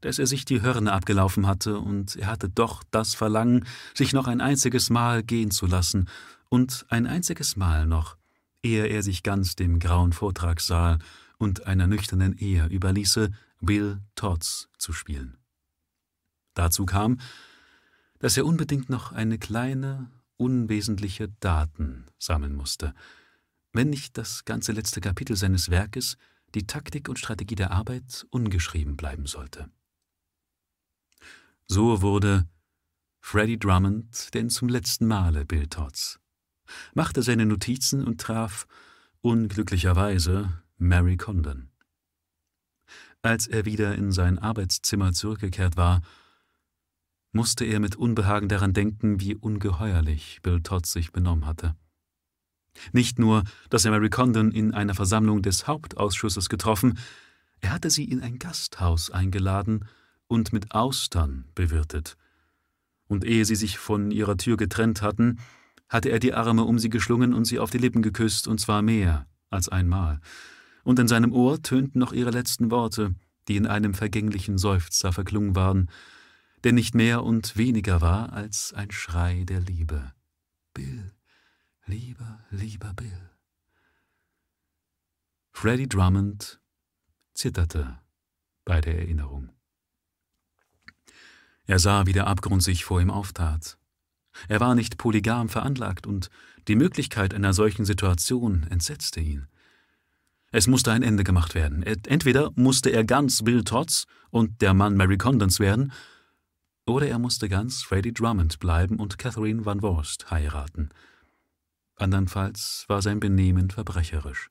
[0.00, 4.28] dass er sich die Hörner abgelaufen hatte, und er hatte doch das Verlangen, sich noch
[4.28, 6.08] ein einziges Mal gehen zu lassen,
[6.48, 8.16] und ein einziges Mal noch,
[8.64, 10.98] ehe er sich ganz dem grauen Vortragssaal
[11.38, 15.38] und einer nüchternen Ehe überließe, Bill Todds zu spielen.
[16.54, 17.18] Dazu kam,
[18.18, 22.94] dass er unbedingt noch eine kleine, unwesentliche Daten sammeln musste,
[23.72, 26.16] wenn nicht das ganze letzte Kapitel seines Werkes,
[26.54, 29.68] die Taktik und Strategie der Arbeit, ungeschrieben bleiben sollte.
[31.66, 32.48] So wurde
[33.20, 36.20] Freddie Drummond denn zum letzten Male Bill Todds,
[36.94, 38.66] machte seine Notizen und traf,
[39.20, 41.70] unglücklicherweise, Mary Condon.
[43.22, 46.02] Als er wieder in sein Arbeitszimmer zurückgekehrt war,
[47.32, 51.74] musste er mit Unbehagen daran denken, wie ungeheuerlich Bill Todd sich benommen hatte.
[52.92, 56.98] Nicht nur, dass er Mary Condon in einer Versammlung des Hauptausschusses getroffen,
[57.60, 59.86] er hatte sie in ein Gasthaus eingeladen
[60.26, 62.16] und mit Austern bewirtet.
[63.06, 65.38] Und ehe sie sich von ihrer Tür getrennt hatten,
[65.94, 68.82] hatte er die Arme um sie geschlungen und sie auf die Lippen geküsst, und zwar
[68.82, 70.20] mehr als einmal
[70.84, 73.14] und in seinem Ohr tönten noch ihre letzten Worte,
[73.48, 75.90] die in einem vergänglichen Seufzer verklungen waren,
[76.62, 80.12] der nicht mehr und weniger war als ein Schrei der Liebe.
[80.72, 81.12] Bill,
[81.86, 83.30] lieber, lieber Bill.
[85.52, 86.60] Freddie Drummond
[87.34, 87.98] zitterte
[88.64, 89.50] bei der Erinnerung.
[91.66, 93.78] Er sah, wie der Abgrund sich vor ihm auftat.
[94.48, 96.30] Er war nicht polygam veranlagt, und
[96.68, 99.46] die Möglichkeit einer solchen Situation entsetzte ihn.
[100.50, 101.82] Es musste ein Ende gemacht werden.
[101.82, 105.92] Entweder musste er ganz Bill Todds und der Mann Mary Condons werden,
[106.86, 110.90] oder er musste ganz Freddie Drummond bleiben und Catherine Van Worst heiraten.
[111.96, 114.50] Andernfalls war sein Benehmen verbrecherisch.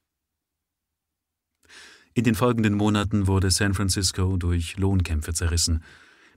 [2.14, 5.84] In den folgenden Monaten wurde San Francisco durch Lohnkämpfe zerrissen.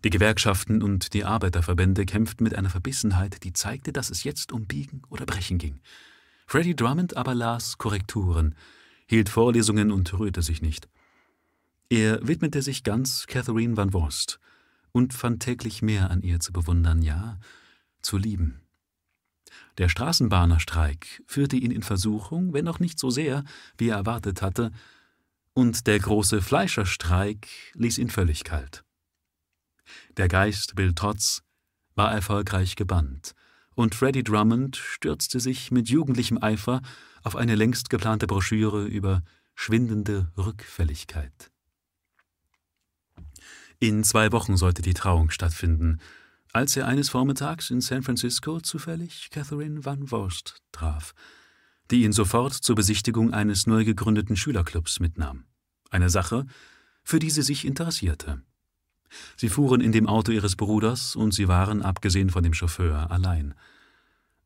[0.06, 4.64] Die Gewerkschaften und die Arbeiterverbände kämpften mit einer Verbissenheit, die zeigte, dass es jetzt um
[4.64, 5.80] Biegen oder Brechen ging.
[6.46, 8.54] Freddie Drummond aber las Korrekturen,
[9.08, 10.88] hielt Vorlesungen und rührte sich nicht.
[11.88, 14.38] Er widmete sich ganz Catherine Van Worst
[14.92, 17.40] und fand täglich mehr an ihr zu bewundern, ja,
[18.00, 18.60] zu lieben.
[19.78, 23.42] Der Straßenbahnerstreik führte ihn in Versuchung, wenn auch nicht so sehr,
[23.76, 24.70] wie er erwartet hatte,
[25.52, 28.85] und der große Fleischerstreik ließ ihn völlig kalt.
[30.16, 31.42] Der Geist Bill Todds
[31.94, 33.34] war erfolgreich gebannt,
[33.74, 36.80] und Freddie Drummond stürzte sich mit jugendlichem Eifer
[37.22, 39.22] auf eine längst geplante Broschüre über
[39.54, 41.50] schwindende Rückfälligkeit.
[43.78, 46.00] In zwei Wochen sollte die Trauung stattfinden,
[46.52, 51.12] als er eines Vormittags in San Francisco zufällig Catherine Van Worst traf,
[51.90, 55.44] die ihn sofort zur Besichtigung eines neu gegründeten Schülerclubs mitnahm.
[55.90, 56.46] Eine Sache,
[57.04, 58.42] für die sie sich interessierte.
[59.36, 63.54] Sie fuhren in dem Auto ihres Bruders und sie waren, abgesehen von dem Chauffeur, allein.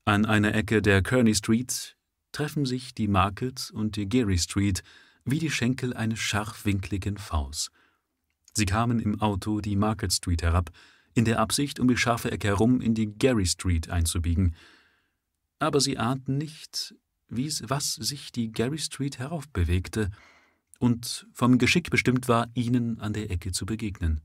[0.04, 1.96] An einer Ecke der Kearney Street
[2.32, 4.82] treffen sich die Market und die Geary Street
[5.24, 7.70] wie die Schenkel eines scharfwinkligen Vs.
[8.52, 10.70] Sie kamen im Auto die Market Street herab,
[11.14, 14.54] in der Absicht, um die scharfe Ecke herum in die Gary Street einzubiegen.
[15.58, 16.94] Aber sie ahnten nicht,
[17.28, 20.10] was sich die Gary Street heraufbewegte
[20.78, 24.20] und vom Geschick bestimmt war, ihnen an der Ecke zu begegnen.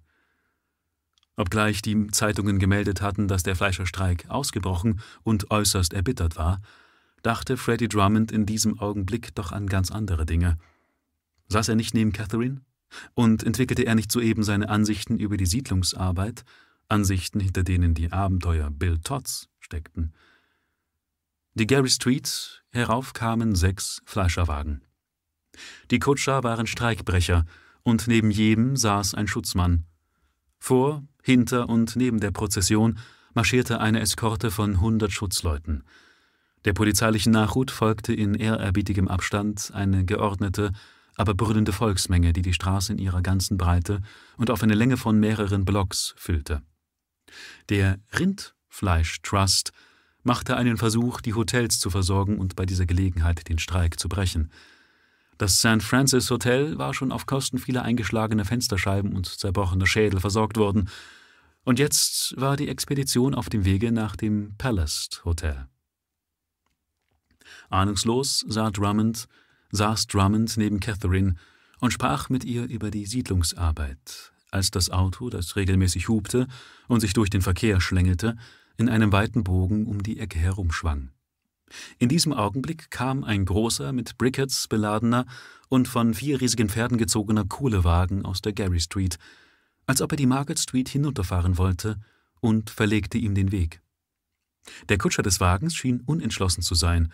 [1.37, 6.61] Obgleich die Zeitungen gemeldet hatten, dass der Fleischerstreik ausgebrochen und äußerst erbittert war,
[7.23, 10.57] dachte Freddie Drummond in diesem Augenblick doch an ganz andere Dinge.
[11.47, 12.61] Saß er nicht neben Catherine?
[13.13, 16.45] Und entwickelte er nicht soeben seine Ansichten über die Siedlungsarbeit,
[16.87, 20.13] Ansichten, hinter denen die Abenteuer Bill Todds steckten?
[21.55, 24.81] Die Gary Street herauf kamen sechs Fleischerwagen.
[25.89, 27.45] Die Kutscher waren Streikbrecher,
[27.83, 29.85] und neben jedem saß ein Schutzmann.
[30.59, 32.99] Vor, hinter und neben der Prozession
[33.33, 35.83] marschierte eine Eskorte von hundert Schutzleuten.
[36.65, 40.71] Der polizeilichen Nachhut folgte in ehrerbietigem Abstand eine geordnete,
[41.15, 44.01] aber brüllende Volksmenge, die die Straße in ihrer ganzen Breite
[44.37, 46.61] und auf eine Länge von mehreren Blocks füllte.
[47.69, 49.71] Der Rindfleisch Trust
[50.21, 54.51] machte einen Versuch, die Hotels zu versorgen und bei dieser Gelegenheit den Streik zu brechen.
[55.37, 55.81] Das St.
[55.81, 60.89] Francis Hotel war schon auf Kosten vieler eingeschlagener Fensterscheiben und zerbrochener Schädel versorgt worden,
[61.65, 65.67] und jetzt war die Expedition auf dem Wege nach dem Palace Hotel.
[67.69, 69.27] Ahnungslos sah Drummond,
[69.71, 71.33] saß Drummond neben Catherine
[71.79, 76.47] und sprach mit ihr über die Siedlungsarbeit, als das Auto, das regelmäßig hubte
[76.87, 78.37] und sich durch den Verkehr schlängelte,
[78.77, 81.14] in einem weiten Bogen um die Ecke herumschwang.
[81.97, 85.25] In diesem Augenblick kam ein großer, mit Brickets beladener
[85.69, 89.17] und von vier riesigen Pferden gezogener Kohlewagen aus der Gary Street,
[89.87, 91.99] als ob er die Market Street hinunterfahren wollte,
[92.39, 93.81] und verlegte ihm den Weg.
[94.89, 97.11] Der Kutscher des Wagens schien unentschlossen zu sein,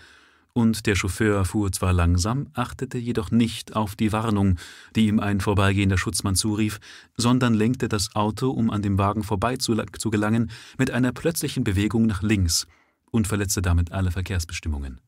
[0.54, 4.58] und der Chauffeur fuhr zwar langsam, achtete jedoch nicht auf die Warnung,
[4.98, 6.80] die ihm ein vorbeigehender Schutzmann zurief,
[7.16, 11.64] sondern lenkte das Auto, um an dem Wagen vorbei zu, zu gelangen, mit einer plötzlichen
[11.64, 12.68] Bewegung nach links
[13.12, 15.00] und verletzte damit alle Verkehrsbestimmungen.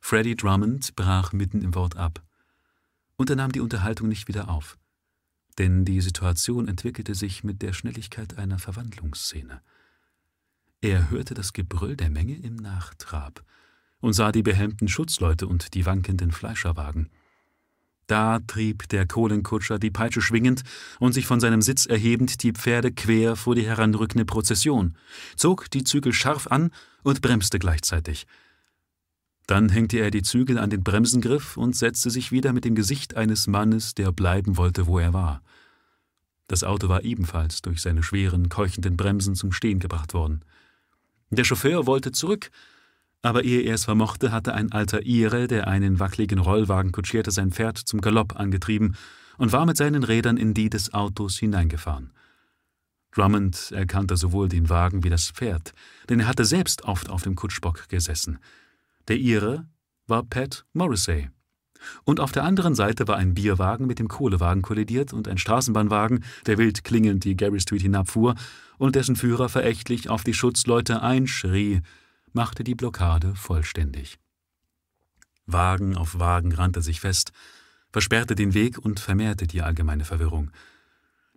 [0.00, 2.22] Freddie Drummond brach mitten im Wort ab,
[3.16, 4.78] und er nahm die Unterhaltung nicht wieder auf,
[5.58, 9.60] denn die Situation entwickelte sich mit der Schnelligkeit einer Verwandlungsszene.
[10.80, 13.44] Er hörte das Gebrüll der Menge im Nachtrab,
[14.00, 17.10] und sah die behelmten Schutzleute und die wankenden Fleischerwagen.
[18.08, 20.62] Da trieb der Kohlenkutscher die Peitsche schwingend
[20.98, 24.96] und sich von seinem Sitz erhebend die Pferde quer vor die heranrückende Prozession,
[25.36, 26.70] zog die Zügel scharf an
[27.02, 28.26] und bremste gleichzeitig.
[29.46, 33.14] Dann hängte er die Zügel an den Bremsengriff und setzte sich wieder mit dem Gesicht
[33.14, 35.42] eines Mannes, der bleiben wollte, wo er war.
[36.48, 40.42] Das Auto war ebenfalls durch seine schweren, keuchenden Bremsen zum Stehen gebracht worden.
[41.28, 42.50] Der Chauffeur wollte zurück,
[43.22, 47.50] aber ehe er es vermochte, hatte ein alter Ire, der einen wackligen Rollwagen kutschierte, sein
[47.50, 48.96] Pferd zum Galopp angetrieben
[49.38, 52.12] und war mit seinen Rädern in die des Autos hineingefahren.
[53.12, 55.72] Drummond erkannte sowohl den Wagen wie das Pferd,
[56.08, 58.38] denn er hatte selbst oft auf dem Kutschbock gesessen.
[59.08, 59.66] Der Ire
[60.06, 61.30] war Pat Morrissey.
[62.04, 66.24] Und auf der anderen Seite war ein Bierwagen mit dem Kohlewagen kollidiert und ein Straßenbahnwagen,
[66.46, 68.34] der wild klingend die Gary Street hinabfuhr
[68.78, 71.82] und dessen Führer verächtlich auf die Schutzleute einschrie,
[72.32, 74.18] machte die Blockade vollständig.
[75.46, 77.32] Wagen auf Wagen rannte sich fest,
[77.90, 80.50] versperrte den Weg und vermehrte die allgemeine Verwirrung.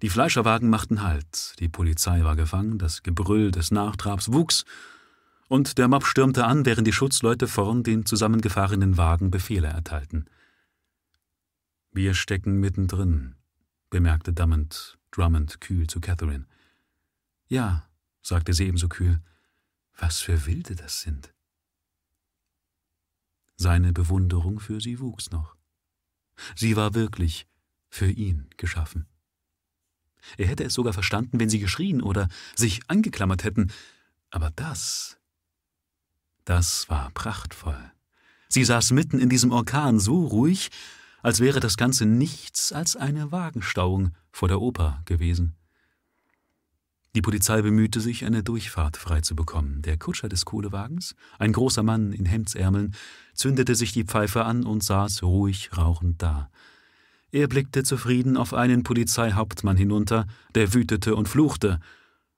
[0.01, 4.65] Die Fleischerwagen machten Halt, die Polizei war gefangen, das Gebrüll des Nachtrabs wuchs,
[5.47, 10.29] und der Mob stürmte an, während die Schutzleute vorn den zusammengefahrenen Wagen Befehle erteilten.
[11.91, 13.35] Wir stecken mittendrin,
[13.89, 16.45] bemerkte Drummond, Drummond kühl zu Catherine.
[17.47, 17.85] Ja,
[18.21, 19.19] sagte sie ebenso kühl.
[20.01, 21.31] Was für Wilde das sind.
[23.55, 25.55] Seine Bewunderung für sie wuchs noch.
[26.55, 27.47] Sie war wirklich
[27.87, 29.05] für ihn geschaffen.
[30.37, 33.71] Er hätte es sogar verstanden, wenn sie geschrien oder sich angeklammert hätten,
[34.31, 35.19] aber das,
[36.45, 37.91] das war prachtvoll.
[38.49, 40.71] Sie saß mitten in diesem Orkan so ruhig,
[41.21, 45.55] als wäre das Ganze nichts als eine Wagenstauung vor der Oper gewesen.
[47.13, 49.81] Die Polizei bemühte sich, eine Durchfahrt freizubekommen.
[49.81, 52.95] Der Kutscher des Kohlewagens, ein großer Mann in Hemdsärmeln,
[53.33, 56.49] zündete sich die Pfeife an und saß ruhig rauchend da.
[57.31, 61.79] Er blickte zufrieden auf einen Polizeihauptmann hinunter, der wütete und fluchte,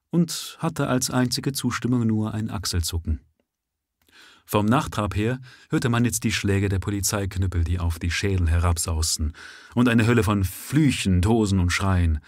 [0.09, 3.19] und hatte als einzige Zustimmung nur ein Achselzucken.
[4.45, 9.34] Vom Nachtrab her hörte man jetzt die Schläge der Polizeiknüppel, die auf die Schädel herabsausten,
[9.74, 12.19] und eine Hölle von Flüchen, Tosen und Schreien.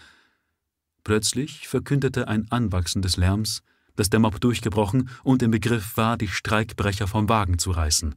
[1.06, 3.62] Plötzlich verkündete ein Anwachsen des Lärms,
[3.94, 8.16] dass der Mob durchgebrochen und im Begriff war, die Streikbrecher vom Wagen zu reißen.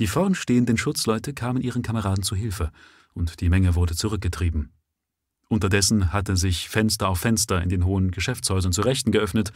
[0.00, 2.72] Die vorn stehenden Schutzleute kamen ihren Kameraden zu Hilfe,
[3.14, 4.72] und die Menge wurde zurückgetrieben.
[5.46, 9.52] Unterdessen hatte sich Fenster auf Fenster in den hohen Geschäftshäusern zu Rechten geöffnet,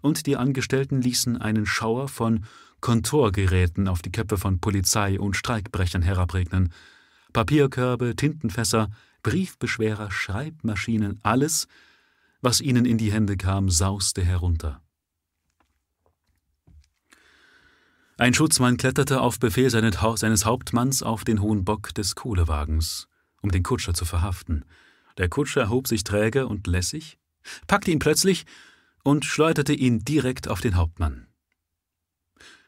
[0.00, 2.46] und die Angestellten ließen einen Schauer von
[2.80, 6.72] Kontorgeräten auf die Köpfe von Polizei und Streikbrechern herabregnen.
[7.34, 8.88] Papierkörbe, Tintenfässer,
[9.22, 11.68] Briefbeschwerer, Schreibmaschinen, alles,
[12.40, 14.82] was ihnen in die Hände kam, sauste herunter.
[18.18, 23.08] Ein Schutzmann kletterte auf Befehl seines Hauptmanns auf den hohen Bock des Kohlewagens,
[23.40, 24.64] um den Kutscher zu verhaften.
[25.18, 27.18] Der Kutscher erhob sich träge und lässig,
[27.66, 28.44] packte ihn plötzlich
[29.02, 31.26] und schleuderte ihn direkt auf den Hauptmann.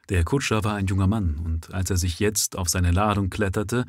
[0.08, 3.84] Der Kutscher war ein junger Mann, und als er sich jetzt auf seine Ladung kletterte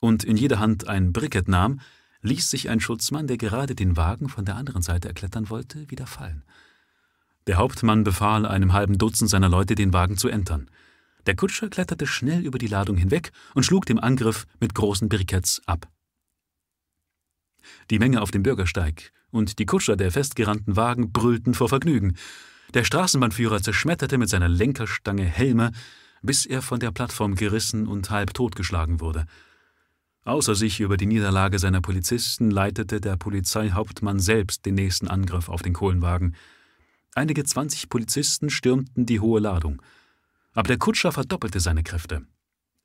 [0.00, 1.80] und in jeder Hand ein Bricket nahm,
[2.22, 6.06] ließ sich ein Schutzmann, der gerade den Wagen von der anderen Seite erklettern wollte, wieder
[6.06, 6.44] fallen.
[7.46, 10.70] Der Hauptmann befahl einem halben Dutzend seiner Leute, den Wagen zu entern.
[11.26, 15.62] Der Kutscher kletterte schnell über die Ladung hinweg und schlug dem Angriff mit großen Briketts
[15.66, 15.88] ab.
[17.90, 22.16] Die Menge auf dem Bürgersteig und die Kutscher der festgerannten Wagen brüllten vor Vergnügen.
[22.74, 25.72] Der Straßenbahnführer zerschmetterte mit seiner Lenkerstange Helme,
[26.22, 29.24] bis er von der Plattform gerissen und halb totgeschlagen wurde.
[30.28, 35.62] Außer sich über die Niederlage seiner Polizisten leitete der Polizeihauptmann selbst den nächsten Angriff auf
[35.62, 36.36] den Kohlenwagen.
[37.14, 39.80] Einige zwanzig Polizisten stürmten die hohe Ladung.
[40.52, 42.26] Aber der Kutscher verdoppelte seine Kräfte.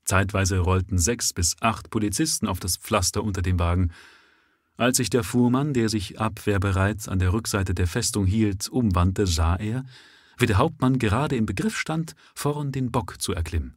[0.06, 3.92] Zeitweise rollten sechs bis acht Polizisten auf das Pflaster unter dem Wagen.
[4.78, 9.56] Als sich der Fuhrmann, der sich abwehrbereit an der Rückseite der Festung hielt, umwandte, sah
[9.56, 9.84] er,
[10.38, 13.76] wie der Hauptmann gerade im Begriff stand, vorn den Bock zu erklimmen.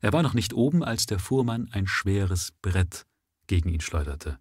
[0.00, 3.06] Er war noch nicht oben, als der Fuhrmann ein schweres Brett
[3.46, 4.38] gegen ihn schleuderte.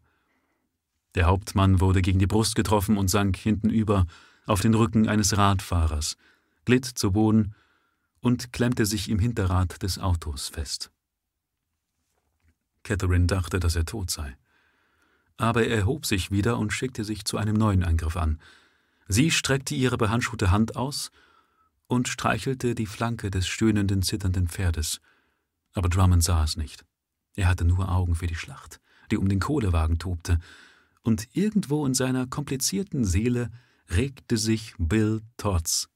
[1.15, 4.05] Der Hauptmann wurde gegen die Brust getroffen und sank hintenüber
[4.45, 6.17] auf den Rücken eines Radfahrers,
[6.65, 7.55] glitt zu Boden
[8.19, 10.91] und klemmte sich im Hinterrad des Autos fest.
[12.83, 14.37] Catherine dachte, dass er tot sei
[15.37, 18.39] aber er erhob sich wieder und schickte sich zu einem neuen Angriff an.
[19.07, 21.11] Sie streckte ihre behandschuhte Hand aus
[21.87, 24.99] und streichelte die Flanke des stöhnenden, zitternden Pferdes.
[25.77, 26.85] Aber Drummond sah es nicht.
[27.35, 30.39] Er hatte nur Augen für die Schlacht, die um den Kohlewagen tobte,
[31.03, 33.51] und irgendwo in seiner komplizierten Seele
[33.91, 35.87] regte sich Bill Todds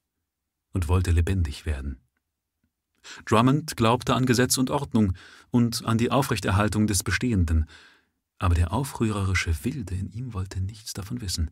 [0.72, 2.00] und wollte lebendig werden.
[3.24, 5.14] Drummond glaubte an Gesetz und Ordnung
[5.50, 7.66] und an die Aufrechterhaltung des Bestehenden,
[8.38, 11.50] aber der aufrührerische Wilde in ihm wollte nichts davon wissen.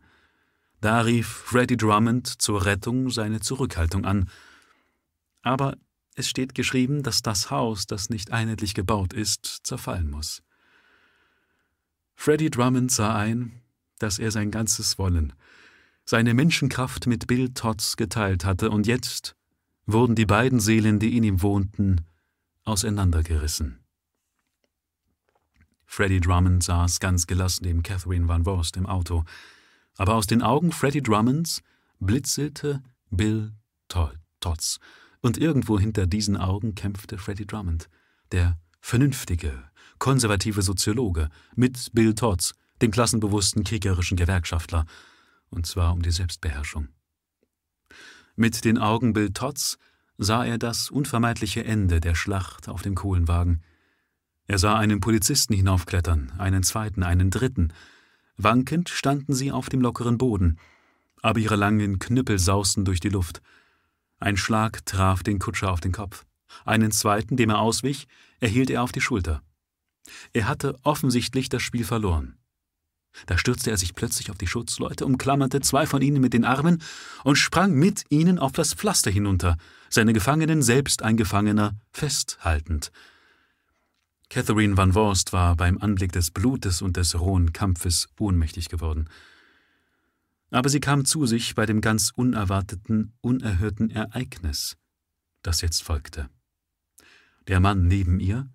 [0.80, 4.30] Da rief Freddie Drummond zur Rettung seine Zurückhaltung an.
[5.42, 5.76] Aber
[6.16, 10.42] es steht geschrieben, dass das Haus, das nicht einheitlich gebaut ist, zerfallen muss.
[12.14, 13.62] Freddie Drummond sah ein,
[13.98, 15.32] dass er sein ganzes Wollen,
[16.04, 19.36] seine Menschenkraft mit Bill Todds geteilt hatte, und jetzt
[19.86, 22.06] wurden die beiden Seelen, die in ihm wohnten,
[22.64, 23.80] auseinandergerissen.
[25.86, 29.24] Freddie Drummond saß ganz gelassen neben Catherine Van Vorst im Auto,
[29.96, 31.62] aber aus den Augen Freddie Drummonds
[31.98, 33.52] blitzelte Bill
[33.88, 34.78] Todds,
[35.20, 37.88] und irgendwo hinter diesen Augen kämpfte Freddie Drummond,
[38.32, 39.64] der vernünftige,
[39.98, 44.86] konservative Soziologe, mit Bill Todds, dem klassenbewussten kriegerischen Gewerkschaftler,
[45.50, 46.88] und zwar um die Selbstbeherrschung.
[48.36, 49.78] Mit den Augen Bill Todds
[50.16, 53.62] sah er das unvermeidliche Ende der Schlacht auf dem Kohlenwagen,
[54.50, 57.72] er sah einen Polizisten hinaufklettern, einen zweiten, einen dritten.
[58.36, 60.58] Wankend standen sie auf dem lockeren Boden,
[61.22, 63.42] aber ihre langen Knüppel sausten durch die Luft.
[64.20, 66.26] Ein Schlag traf den Kutscher auf den Kopf.
[66.64, 68.06] Einen zweiten, dem er auswich,
[68.38, 69.42] erhielt er auf die Schulter.
[70.32, 72.36] Er hatte offensichtlich das Spiel verloren.
[73.26, 76.82] Da stürzte er sich plötzlich auf die Schutzleute, umklammerte zwei von ihnen mit den Armen
[77.24, 79.56] und sprang mit ihnen auf das Pflaster hinunter,
[79.88, 82.92] seine Gefangenen selbst ein Gefangener festhaltend.
[84.28, 89.08] Catherine Van Worst war beim Anblick des Blutes und des rohen Kampfes ohnmächtig geworden.
[90.50, 94.76] Aber sie kam zu sich bei dem ganz unerwarteten, unerhörten Ereignis,
[95.42, 96.28] das jetzt folgte.
[97.46, 98.48] Der Mann neben ihr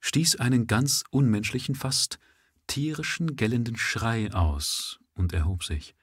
[0.00, 2.18] stieß einen ganz unmenschlichen, fast
[2.66, 5.94] tierischen, gellenden Schrei aus und erhob sich.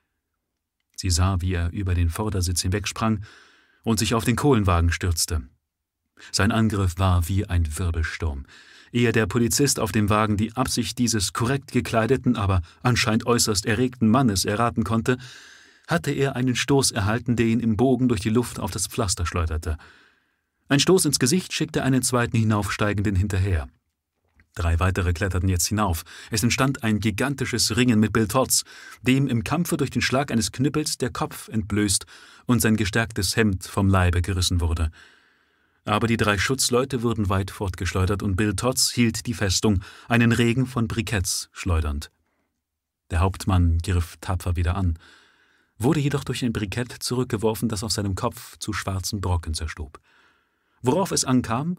[0.95, 3.23] Sie sah, wie er über den Vordersitz hinwegsprang
[3.83, 5.47] und sich auf den Kohlenwagen stürzte.
[6.31, 8.45] Sein Angriff war wie ein Wirbelsturm.
[8.93, 14.07] Ehe der Polizist auf dem Wagen die Absicht dieses korrekt gekleideten, aber anscheinend äußerst erregten
[14.07, 15.17] Mannes erraten konnte,
[15.87, 19.25] hatte er einen Stoß erhalten, der ihn im Bogen durch die Luft auf das Pflaster
[19.25, 19.77] schleuderte.
[20.69, 23.67] Ein Stoß ins Gesicht schickte einen zweiten hinaufsteigenden hinterher.
[24.55, 26.03] Drei weitere kletterten jetzt hinauf.
[26.29, 28.63] Es entstand ein gigantisches Ringen mit Bill Todds,
[29.01, 32.05] dem im Kampfe durch den Schlag eines Knüppels der Kopf entblößt
[32.45, 34.91] und sein gestärktes Hemd vom Leibe gerissen wurde.
[35.85, 40.65] Aber die drei Schutzleute wurden weit fortgeschleudert und Bill Todds hielt die Festung, einen Regen
[40.65, 42.09] von Briketts schleudernd.
[43.11, 44.97] Der Hauptmann griff tapfer wieder an,
[45.77, 49.99] wurde jedoch durch ein Brikett zurückgeworfen, das auf seinem Kopf zu schwarzen Brocken zerstob.
[50.81, 51.77] Worauf es ankam,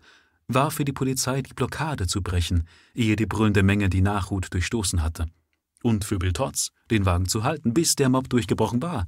[0.49, 5.03] war für die Polizei die Blockade zu brechen, ehe die brüllende Menge die Nachhut durchstoßen
[5.03, 5.27] hatte.
[5.83, 9.07] Und für Bill Todds, den Wagen zu halten, bis der Mob durchgebrochen war.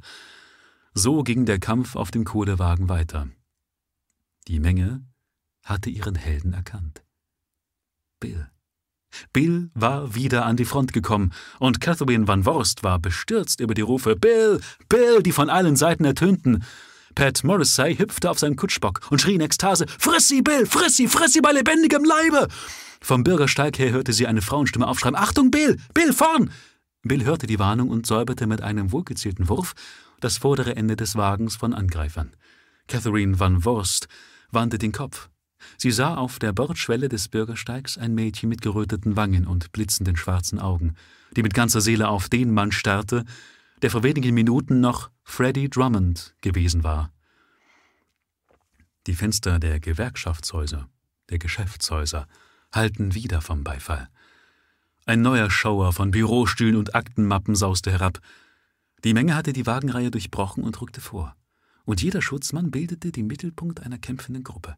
[0.94, 3.28] So ging der Kampf auf dem Kohlewagen weiter.
[4.48, 5.04] Die Menge
[5.64, 7.02] hatte ihren Helden erkannt.
[8.20, 8.48] Bill.
[9.32, 13.82] Bill war wieder an die Front gekommen, und Catherine Van Worst war bestürzt über die
[13.82, 16.64] Rufe Bill, Bill, die von allen Seiten ertönten.
[17.16, 21.08] Pat Morrissey hüpfte auf seinen Kutschbock und schrie in Ekstase: Friss sie, Bill, friss sie,
[21.08, 22.46] friss sie bei lebendigem Leibe!
[23.00, 26.50] Vom Bürgersteig her hörte sie eine Frauenstimme aufschreiben: Achtung, Bill, Bill, vorn!
[27.02, 29.74] Bill hörte die Warnung und säuberte mit einem wohlgezielten Wurf
[30.20, 32.36] das vordere Ende des Wagens von Angreifern.
[32.86, 34.08] Catherine Van Worst
[34.50, 35.28] wandte den Kopf.
[35.78, 40.58] Sie sah auf der Bordschwelle des Bürgersteigs ein Mädchen mit geröteten Wangen und blitzenden schwarzen
[40.58, 40.94] Augen,
[41.36, 43.24] die mit ganzer Seele auf den Mann starrte,
[43.82, 47.12] der vor wenigen Minuten noch Freddie Drummond gewesen war.
[49.06, 50.88] Die Fenster der Gewerkschaftshäuser,
[51.30, 52.26] der Geschäftshäuser,
[52.72, 54.08] halten wieder vom Beifall.
[55.04, 58.18] Ein neuer Schauer von Bürostühlen und Aktenmappen sauste herab.
[59.04, 61.36] Die Menge hatte die Wagenreihe durchbrochen und rückte vor.
[61.86, 64.76] Und jeder Schutzmann bildete den Mittelpunkt einer kämpfenden Gruppe.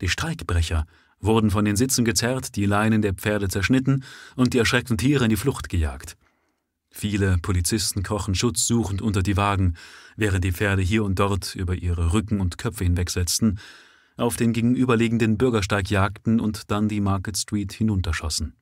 [0.00, 0.86] Die Streikbrecher
[1.18, 4.04] wurden von den Sitzen gezerrt, die Leinen der Pferde zerschnitten
[4.36, 6.16] und die erschreckten Tiere in die Flucht gejagt.
[6.90, 9.76] Viele Polizisten krochen schutzsuchend unter die Wagen,
[10.16, 13.58] während die Pferde hier und dort über ihre Rücken und Köpfe hinwegsetzten,
[14.16, 18.54] auf den gegenüberliegenden Bürgersteig jagten und dann die Market Street hinunterschossen.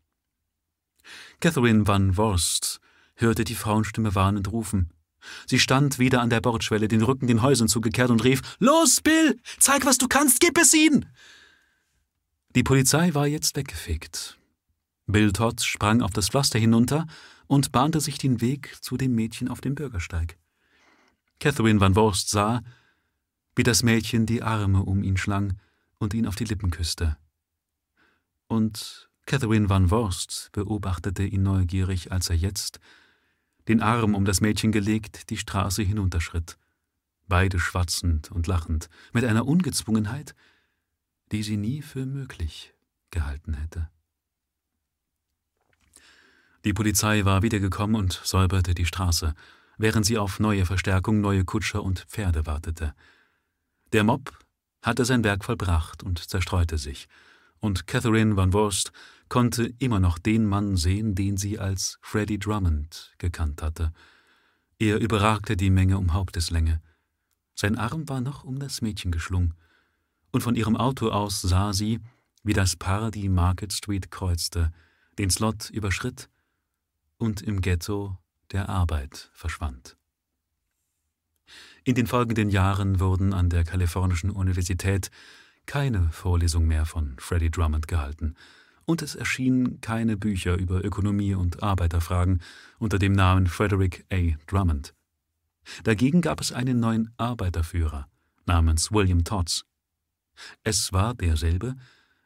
[1.41, 2.81] Catherine Van Worst
[3.15, 4.91] hörte die Frauenstimme warnend rufen.
[5.47, 9.39] Sie stand wieder an der Bordschwelle, den Rücken den Häusern zugekehrt und rief: Los, Bill!
[9.59, 10.41] Zeig, was du kannst!
[10.41, 11.07] Gib es ihnen!
[12.55, 14.39] Die Polizei war jetzt weggefegt.
[15.07, 17.07] Bill Todd sprang auf das Pflaster hinunter
[17.47, 20.39] und bahnte sich den Weg zu dem Mädchen auf dem Bürgersteig.
[21.41, 22.63] Catherine van Worst sah,
[23.55, 25.59] wie das Mädchen die Arme um ihn schlang
[25.99, 27.17] und ihn auf die Lippen küsste.
[28.49, 32.81] Und Catherine van Worst beobachtete ihn neugierig, als er jetzt,
[33.69, 36.59] den Arm um das Mädchen gelegt, die Straße hinunterschritt,
[37.29, 40.35] beide schwatzend und lachend, mit einer Ungezwungenheit,
[41.31, 42.75] die sie nie für möglich
[43.11, 43.91] gehalten hätte.
[46.65, 49.35] Die Polizei war wiedergekommen und säuberte die Straße,
[49.77, 52.95] während sie auf neue Verstärkung, neue Kutscher und Pferde wartete.
[53.93, 54.37] Der Mob
[54.83, 57.07] hatte sein Werk vollbracht und zerstreute sich,
[57.61, 58.93] und Catherine Van Worst
[59.29, 63.93] konnte immer noch den Mann sehen, den sie als Freddie Drummond gekannt hatte.
[64.79, 66.81] Er überragte die Menge um Haupteslänge.
[67.55, 69.55] Sein Arm war noch um das Mädchen geschlungen,
[70.31, 72.01] und von ihrem Auto aus sah sie,
[72.45, 74.73] wie das Paar die Market Street kreuzte,
[75.19, 76.29] den Slot überschritt
[77.17, 78.17] und im Ghetto
[78.53, 79.97] der Arbeit verschwand.
[81.85, 85.11] In den folgenden Jahren wurden an der Kalifornischen Universität
[85.69, 88.35] keine Vorlesung mehr von Freddie Drummond gehalten,
[88.87, 92.41] und es erschienen keine Bücher über Ökonomie und Arbeiterfragen
[92.79, 94.35] unter dem Namen Frederick A.
[94.47, 94.95] Drummond.
[95.85, 98.09] Dagegen gab es einen neuen Arbeiterführer
[98.47, 99.67] namens William Todds.
[100.65, 101.77] Es war derselbe,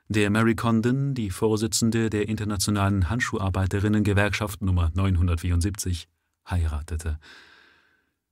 [0.07, 6.07] der Mary Condon, die Vorsitzende der Internationalen Handschuharbeiterinnen-Gewerkschaft Nummer 974,
[6.49, 7.19] heiratete.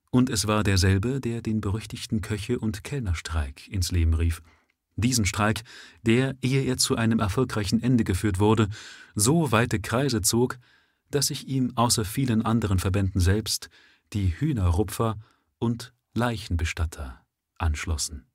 [0.09, 4.41] Und es war derselbe, der den berüchtigten Köche- und Kellnerstreik ins Leben rief.
[4.95, 5.63] Diesen Streik,
[6.03, 8.69] der, ehe er zu einem erfolgreichen Ende geführt wurde,
[9.15, 10.57] so weite Kreise zog,
[11.09, 13.69] dass sich ihm außer vielen anderen Verbänden selbst
[14.13, 15.17] die Hühnerrupfer
[15.59, 17.21] und Leichenbestatter
[17.57, 18.30] anschlossen.